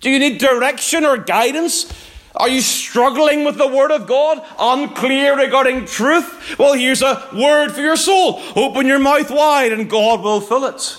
Do 0.00 0.10
you 0.10 0.18
need 0.18 0.38
direction 0.38 1.04
or 1.04 1.16
guidance? 1.16 1.92
Are 2.34 2.50
you 2.50 2.60
struggling 2.60 3.44
with 3.44 3.56
the 3.56 3.66
Word 3.66 3.90
of 3.90 4.06
God? 4.06 4.44
Unclear 4.58 5.38
regarding 5.38 5.86
truth? 5.86 6.58
Well, 6.58 6.74
here's 6.74 7.00
a 7.00 7.26
word 7.32 7.72
for 7.72 7.80
your 7.80 7.96
soul. 7.96 8.42
Open 8.54 8.86
your 8.86 8.98
mouth 8.98 9.30
wide 9.30 9.72
and 9.72 9.88
God 9.88 10.20
will 10.20 10.42
fill 10.42 10.66
it. 10.66 10.98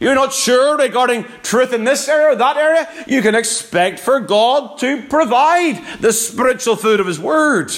You're 0.00 0.14
not 0.14 0.32
sure 0.32 0.78
regarding 0.78 1.24
truth 1.42 1.72
in 1.72 1.84
this 1.84 2.08
area 2.08 2.34
or 2.34 2.36
that 2.36 2.56
area? 2.56 2.88
You 3.06 3.20
can 3.22 3.34
expect 3.34 3.98
for 3.98 4.20
God 4.20 4.78
to 4.78 5.02
provide 5.02 6.00
the 6.00 6.12
spiritual 6.12 6.76
food 6.76 7.00
of 7.00 7.06
His 7.06 7.18
Word. 7.18 7.72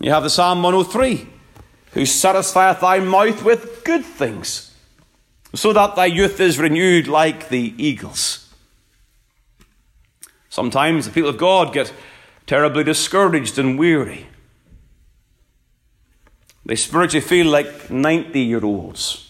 You 0.00 0.10
have 0.10 0.22
the 0.22 0.30
Psalm 0.30 0.62
103 0.62 1.26
Who 1.92 2.06
satisfieth 2.06 2.80
thy 2.80 3.00
mouth 3.00 3.42
with 3.42 3.82
good 3.84 4.04
things, 4.04 4.74
so 5.54 5.72
that 5.72 5.96
thy 5.96 6.06
youth 6.06 6.38
is 6.40 6.58
renewed 6.58 7.08
like 7.08 7.48
the 7.48 7.74
eagles. 7.78 8.52
Sometimes 10.50 11.06
the 11.06 11.12
people 11.12 11.30
of 11.30 11.38
God 11.38 11.72
get 11.72 11.92
terribly 12.46 12.84
discouraged 12.84 13.58
and 13.58 13.78
weary. 13.78 14.26
They 16.66 16.76
spiritually 16.76 17.26
feel 17.26 17.46
like 17.46 17.90
90 17.90 18.40
year 18.40 18.64
olds. 18.64 19.27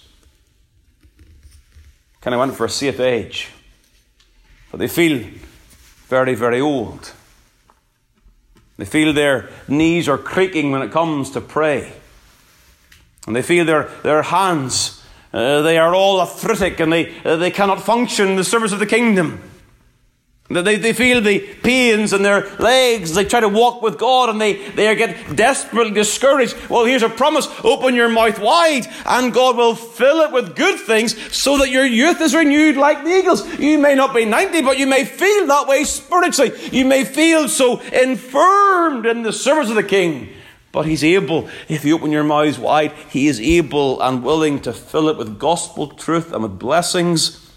Kind 2.20 2.34
of 2.34 2.40
went 2.40 2.56
for 2.56 2.66
a 2.66 2.70
safe 2.70 3.00
age. 3.00 3.50
But 4.70 4.80
they 4.80 4.88
feel 4.88 5.26
very, 6.06 6.34
very 6.34 6.60
old. 6.60 7.12
They 8.76 8.84
feel 8.84 9.12
their 9.12 9.50
knees 9.66 10.08
are 10.08 10.18
creaking 10.18 10.70
when 10.70 10.82
it 10.82 10.92
comes 10.92 11.30
to 11.32 11.40
pray. 11.40 11.92
And 13.26 13.34
they 13.34 13.42
feel 13.42 13.64
their, 13.64 13.90
their 14.02 14.22
hands, 14.22 15.02
uh, 15.32 15.62
they 15.62 15.78
are 15.78 15.94
all 15.94 16.20
arthritic 16.20 16.80
and 16.80 16.92
they, 16.92 17.14
uh, 17.24 17.36
they 17.36 17.50
cannot 17.50 17.82
function 17.82 18.28
in 18.28 18.36
the 18.36 18.44
service 18.44 18.72
of 18.72 18.78
the 18.78 18.86
kingdom. 18.86 19.42
They, 20.50 20.76
they 20.76 20.94
feel 20.94 21.20
the 21.20 21.40
pains 21.40 22.14
in 22.14 22.22
their 22.22 22.48
legs. 22.56 23.14
They 23.14 23.26
try 23.26 23.40
to 23.40 23.50
walk 23.50 23.82
with 23.82 23.98
God 23.98 24.30
and 24.30 24.40
they, 24.40 24.54
they 24.70 24.94
get 24.96 25.36
desperately 25.36 25.92
discouraged. 25.92 26.56
Well, 26.70 26.86
here's 26.86 27.02
a 27.02 27.10
promise. 27.10 27.46
Open 27.62 27.94
your 27.94 28.08
mouth 28.08 28.38
wide 28.38 28.86
and 29.04 29.34
God 29.34 29.58
will 29.58 29.74
fill 29.74 30.20
it 30.20 30.32
with 30.32 30.56
good 30.56 30.80
things 30.80 31.36
so 31.36 31.58
that 31.58 31.70
your 31.70 31.84
youth 31.84 32.22
is 32.22 32.34
renewed 32.34 32.78
like 32.78 33.04
the 33.04 33.10
eagles. 33.10 33.58
You 33.58 33.78
may 33.78 33.94
not 33.94 34.14
be 34.14 34.24
90, 34.24 34.62
but 34.62 34.78
you 34.78 34.86
may 34.86 35.04
feel 35.04 35.46
that 35.48 35.68
way 35.68 35.84
spiritually. 35.84 36.52
You 36.72 36.86
may 36.86 37.04
feel 37.04 37.50
so 37.50 37.80
infirmed 37.80 39.04
in 39.04 39.24
the 39.24 39.34
service 39.34 39.68
of 39.68 39.76
the 39.76 39.82
King. 39.82 40.30
But 40.72 40.86
He's 40.86 41.04
able, 41.04 41.50
if 41.68 41.84
you 41.84 41.94
open 41.94 42.10
your 42.10 42.24
mouths 42.24 42.58
wide, 42.58 42.92
He 43.10 43.26
is 43.26 43.38
able 43.38 44.00
and 44.00 44.22
willing 44.22 44.60
to 44.62 44.72
fill 44.72 45.10
it 45.10 45.18
with 45.18 45.38
gospel 45.38 45.88
truth 45.88 46.32
and 46.32 46.42
with 46.42 46.58
blessings 46.58 47.47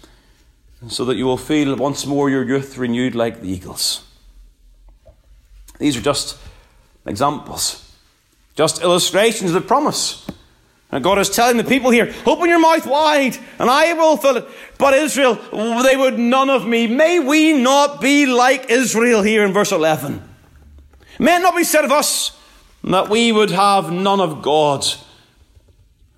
so 0.88 1.04
that 1.04 1.16
you 1.16 1.24
will 1.24 1.36
feel 1.36 1.76
once 1.76 2.06
more 2.06 2.28
your 2.30 2.44
youth 2.44 2.76
renewed 2.76 3.14
like 3.14 3.40
the 3.40 3.48
eagles. 3.48 4.04
These 5.78 5.96
are 5.96 6.02
just 6.02 6.38
examples, 7.06 7.96
just 8.54 8.82
illustrations 8.82 9.52
of 9.52 9.62
the 9.62 9.66
promise. 9.66 10.26
And 10.90 11.02
God 11.02 11.18
is 11.18 11.30
telling 11.30 11.56
the 11.56 11.64
people 11.64 11.90
here, 11.90 12.14
open 12.26 12.50
your 12.50 12.60
mouth 12.60 12.86
wide, 12.86 13.38
and 13.58 13.70
I 13.70 13.94
will 13.94 14.18
fill 14.18 14.36
it. 14.36 14.48
But 14.76 14.92
Israel, 14.92 15.36
they 15.82 15.96
would 15.96 16.18
none 16.18 16.50
of 16.50 16.66
me. 16.66 16.86
May 16.86 17.18
we 17.18 17.54
not 17.54 18.00
be 18.00 18.26
like 18.26 18.70
Israel 18.70 19.22
here 19.22 19.42
in 19.44 19.54
verse 19.54 19.72
11. 19.72 20.22
May 21.18 21.36
it 21.36 21.40
not 21.40 21.56
be 21.56 21.64
said 21.64 21.84
of 21.84 21.92
us 21.92 22.38
that 22.84 23.08
we 23.08 23.32
would 23.32 23.50
have 23.50 23.90
none 23.90 24.20
of 24.20 24.42
God. 24.42 24.84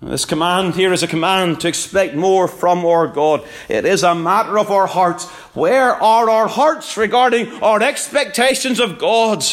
This 0.05 0.23
command 0.23 0.75
here 0.75 0.93
is 0.93 1.01
a 1.01 1.07
command 1.07 1.61
to 1.61 1.67
expect 1.67 2.13
more 2.13 2.47
from 2.47 2.85
our 2.85 3.07
God. 3.07 3.43
It 3.67 3.85
is 3.85 4.03
a 4.03 4.13
matter 4.13 4.59
of 4.59 4.69
our 4.69 4.85
hearts. 4.85 5.25
Where 5.55 5.95
are 5.95 6.29
our 6.29 6.47
hearts 6.47 6.95
regarding 6.95 7.51
our 7.63 7.81
expectations 7.81 8.79
of 8.79 8.99
God? 8.99 9.43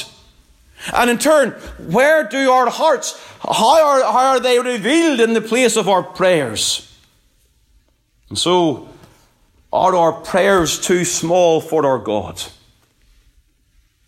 And 0.92 1.08
in 1.08 1.16
turn, 1.16 1.52
where 1.78 2.28
do 2.28 2.50
our 2.50 2.68
hearts, 2.68 3.18
how 3.40 3.82
are, 3.82 4.02
how 4.02 4.26
are 4.32 4.40
they 4.40 4.58
revealed 4.58 5.20
in 5.20 5.32
the 5.32 5.40
place 5.40 5.76
of 5.76 5.88
our 5.88 6.02
prayers? 6.02 6.94
And 8.28 8.38
so, 8.38 8.90
are 9.72 9.96
our 9.96 10.12
prayers 10.12 10.78
too 10.78 11.06
small 11.06 11.62
for 11.62 11.86
our 11.86 11.98
God? 11.98 12.42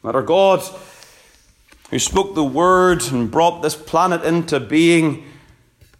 That 0.03 0.15
our 0.15 0.23
God, 0.23 0.63
who 1.89 1.99
spoke 1.99 2.35
the 2.35 2.45
word 2.45 3.03
and 3.11 3.31
brought 3.31 3.63
this 3.63 3.77
planet 3.77 4.25
into 4.25 4.61
being, 4.61 5.25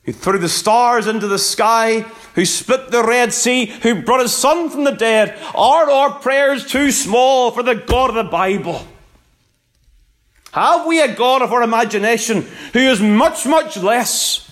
who 0.05 0.13
threw 0.13 0.39
the 0.39 0.49
stars 0.49 1.07
into 1.07 1.27
the 1.27 1.39
sky, 1.39 2.01
who 2.35 2.45
split 2.45 2.91
the 2.91 3.03
Red 3.03 3.33
Sea, 3.33 3.67
who 3.67 4.03
brought 4.03 4.21
his 4.21 4.35
son 4.35 4.69
from 4.71 4.85
the 4.85 4.93
dead, 4.93 5.39
are 5.55 5.91
our 5.91 6.19
prayers 6.19 6.67
too 6.67 6.91
small 6.91 7.51
for 7.51 7.63
the 7.63 7.75
God 7.75 8.11
of 8.11 8.17
the 8.17 8.25
Bible? 8.25 8.87
Have 10.53 10.87
we 10.87 11.01
a 11.01 11.13
God 11.13 11.43
of 11.43 11.53
our 11.53 11.63
imagination 11.63 12.43
who 12.73 12.79
is 12.79 13.01
much, 13.01 13.45
much 13.47 13.77
less 13.77 14.51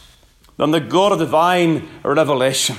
than 0.56 0.70
the 0.70 0.80
God 0.80 1.12
of 1.12 1.18
divine 1.18 1.88
revelation? 2.02 2.76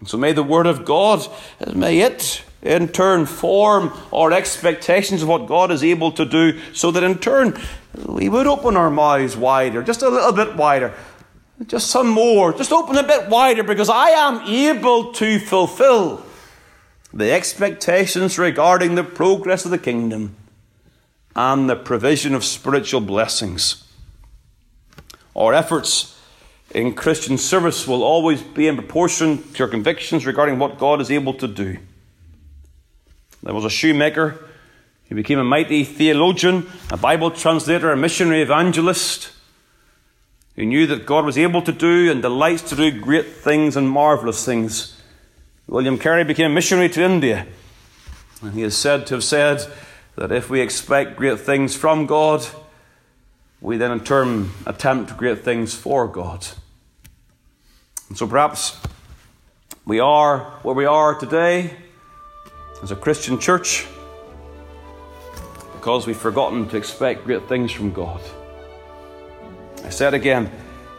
And 0.00 0.08
so 0.08 0.18
may 0.18 0.32
the 0.32 0.42
Word 0.42 0.66
of 0.66 0.84
God, 0.84 1.26
may 1.74 2.00
it 2.00 2.42
in 2.62 2.88
turn 2.88 3.26
form 3.26 3.92
our 4.12 4.32
expectations 4.32 5.22
of 5.22 5.28
what 5.28 5.46
God 5.46 5.70
is 5.70 5.84
able 5.84 6.12
to 6.12 6.24
do, 6.24 6.60
so 6.72 6.90
that 6.90 7.02
in 7.04 7.18
turn 7.18 7.58
we 8.06 8.28
would 8.28 8.46
open 8.46 8.76
our 8.76 8.90
mouths 8.90 9.36
wider, 9.36 9.82
just 9.82 10.02
a 10.02 10.08
little 10.08 10.32
bit 10.32 10.56
wider, 10.56 10.92
just 11.66 11.90
some 11.90 12.08
more, 12.08 12.52
just 12.52 12.72
open 12.72 12.96
a 12.96 13.02
bit 13.02 13.28
wider, 13.28 13.62
because 13.62 13.88
I 13.88 14.10
am 14.10 14.40
able 14.46 15.12
to 15.14 15.38
fulfill 15.38 16.24
the 17.12 17.32
expectations 17.32 18.38
regarding 18.38 18.94
the 18.94 19.04
progress 19.04 19.64
of 19.64 19.70
the 19.70 19.78
kingdom 19.78 20.36
and 21.34 21.68
the 21.68 21.76
provision 21.76 22.34
of 22.34 22.44
spiritual 22.44 23.00
blessings. 23.00 23.84
Our 25.34 25.54
efforts 25.54 26.20
in 26.74 26.94
Christian 26.94 27.38
service 27.38 27.86
will 27.88 28.02
always 28.02 28.42
be 28.42 28.66
in 28.66 28.76
proportion 28.76 29.42
to 29.54 29.64
our 29.64 29.68
convictions 29.68 30.26
regarding 30.26 30.58
what 30.58 30.78
God 30.78 31.00
is 31.00 31.10
able 31.10 31.34
to 31.34 31.48
do. 31.48 31.78
There 33.42 33.54
was 33.54 33.64
a 33.64 33.70
shoemaker. 33.70 34.44
He 35.04 35.14
became 35.14 35.38
a 35.38 35.44
mighty 35.44 35.84
theologian, 35.84 36.66
a 36.90 36.96
Bible 36.96 37.30
translator, 37.30 37.90
a 37.90 37.96
missionary 37.96 38.42
evangelist. 38.42 39.30
He 40.58 40.66
knew 40.66 40.88
that 40.88 41.06
God 41.06 41.24
was 41.24 41.38
able 41.38 41.62
to 41.62 41.70
do 41.70 42.10
and 42.10 42.20
delights 42.20 42.62
to 42.70 42.74
do 42.74 42.90
great 42.90 43.28
things 43.28 43.76
and 43.76 43.88
marvelous 43.88 44.44
things. 44.44 45.00
William 45.68 45.96
Carey 45.96 46.24
became 46.24 46.50
a 46.50 46.54
missionary 46.54 46.88
to 46.88 47.02
India. 47.04 47.46
And 48.42 48.54
he 48.54 48.64
is 48.64 48.76
said 48.76 49.06
to 49.06 49.14
have 49.14 49.22
said 49.22 49.64
that 50.16 50.32
if 50.32 50.50
we 50.50 50.60
expect 50.60 51.14
great 51.14 51.38
things 51.38 51.76
from 51.76 52.06
God, 52.06 52.44
we 53.60 53.76
then 53.76 53.92
in 53.92 54.00
turn 54.00 54.50
attempt 54.66 55.16
great 55.16 55.44
things 55.44 55.76
for 55.76 56.08
God. 56.08 56.44
And 58.08 58.18
so 58.18 58.26
perhaps 58.26 58.80
we 59.86 60.00
are 60.00 60.40
where 60.64 60.74
we 60.74 60.86
are 60.86 61.14
today 61.14 61.76
as 62.82 62.90
a 62.90 62.96
Christian 62.96 63.38
church 63.38 63.86
because 65.74 66.04
we've 66.08 66.16
forgotten 66.16 66.68
to 66.70 66.76
expect 66.76 67.24
great 67.24 67.48
things 67.48 67.70
from 67.70 67.92
God. 67.92 68.20
I 69.84 69.90
said 69.90 70.14
again, 70.14 70.50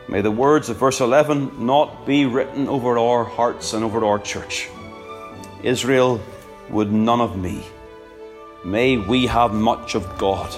may 0.08 0.22
the 0.22 0.32
words 0.32 0.70
of 0.70 0.78
verse 0.78 1.02
11 1.02 1.65
not 1.65 2.06
be 2.06 2.26
written 2.26 2.68
over 2.68 2.98
our 2.98 3.24
hearts 3.24 3.74
and 3.74 3.84
over 3.84 4.06
our 4.06 4.20
church. 4.20 4.70
Israel 5.63 6.22
would 6.70 6.92
none 6.92 7.22
of 7.22 7.38
me. 7.38 7.65
May 8.63 8.98
we 8.98 9.28
have 9.28 9.54
much 9.54 9.96
of 9.96 10.18
God 10.18 10.56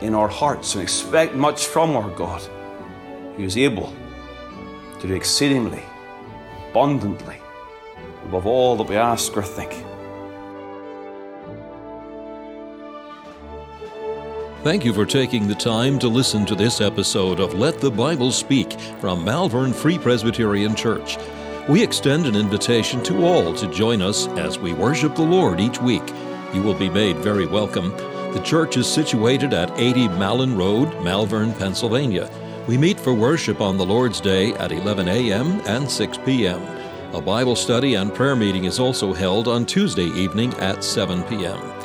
in 0.00 0.14
our 0.14 0.28
hearts 0.28 0.74
and 0.74 0.82
expect 0.82 1.34
much 1.34 1.66
from 1.66 1.96
our 1.96 2.10
God, 2.10 2.42
who 3.36 3.44
is 3.44 3.56
able 3.56 3.92
to 5.00 5.06
do 5.06 5.14
exceedingly, 5.14 5.82
abundantly, 6.70 7.38
above 8.24 8.46
all 8.46 8.76
that 8.76 8.88
we 8.88 8.96
ask 8.96 9.36
or 9.36 9.42
think. 9.42 9.85
Thank 14.66 14.84
you 14.84 14.92
for 14.92 15.06
taking 15.06 15.46
the 15.46 15.54
time 15.54 15.96
to 16.00 16.08
listen 16.08 16.44
to 16.46 16.56
this 16.56 16.80
episode 16.80 17.38
of 17.38 17.54
Let 17.54 17.78
the 17.78 17.88
Bible 17.88 18.32
Speak 18.32 18.72
from 19.00 19.24
Malvern 19.24 19.72
Free 19.72 19.96
Presbyterian 19.96 20.74
Church. 20.74 21.18
We 21.68 21.84
extend 21.84 22.26
an 22.26 22.34
invitation 22.34 23.00
to 23.04 23.24
all 23.24 23.54
to 23.54 23.70
join 23.70 24.02
us 24.02 24.26
as 24.30 24.58
we 24.58 24.72
worship 24.72 25.14
the 25.14 25.22
Lord 25.22 25.60
each 25.60 25.80
week. 25.80 26.02
You 26.52 26.62
will 26.62 26.74
be 26.74 26.90
made 26.90 27.18
very 27.18 27.46
welcome. 27.46 27.90
The 28.32 28.42
church 28.44 28.76
is 28.76 28.88
situated 28.88 29.54
at 29.54 29.70
80 29.78 30.08
Malin 30.08 30.56
Road, 30.56 31.00
Malvern, 31.00 31.52
Pennsylvania. 31.54 32.28
We 32.66 32.76
meet 32.76 32.98
for 32.98 33.14
worship 33.14 33.60
on 33.60 33.76
the 33.76 33.86
Lord's 33.86 34.20
Day 34.20 34.52
at 34.54 34.72
11 34.72 35.06
a.m. 35.06 35.60
and 35.66 35.88
6 35.88 36.18
p.m. 36.24 36.60
A 37.14 37.20
Bible 37.20 37.54
study 37.54 37.94
and 37.94 38.12
prayer 38.12 38.34
meeting 38.34 38.64
is 38.64 38.80
also 38.80 39.12
held 39.12 39.46
on 39.46 39.64
Tuesday 39.64 40.06
evening 40.06 40.52
at 40.54 40.82
7 40.82 41.22
p.m. 41.22 41.75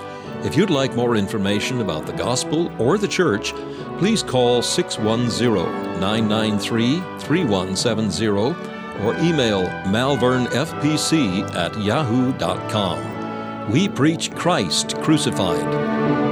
If 0.43 0.57
you'd 0.57 0.71
like 0.71 0.95
more 0.95 1.15
information 1.15 1.81
about 1.81 2.07
the 2.07 2.13
gospel 2.13 2.71
or 2.81 2.97
the 2.97 3.07
church, 3.07 3.53
please 3.99 4.23
call 4.23 4.63
610 4.63 5.99
993 5.99 6.95
3170 7.19 8.27
or 9.05 9.15
email 9.19 9.63
malvernfpc 9.85 11.55
at 11.55 11.79
yahoo.com. 11.79 13.71
We 13.71 13.87
preach 13.87 14.31
Christ 14.31 14.97
crucified. 15.01 16.30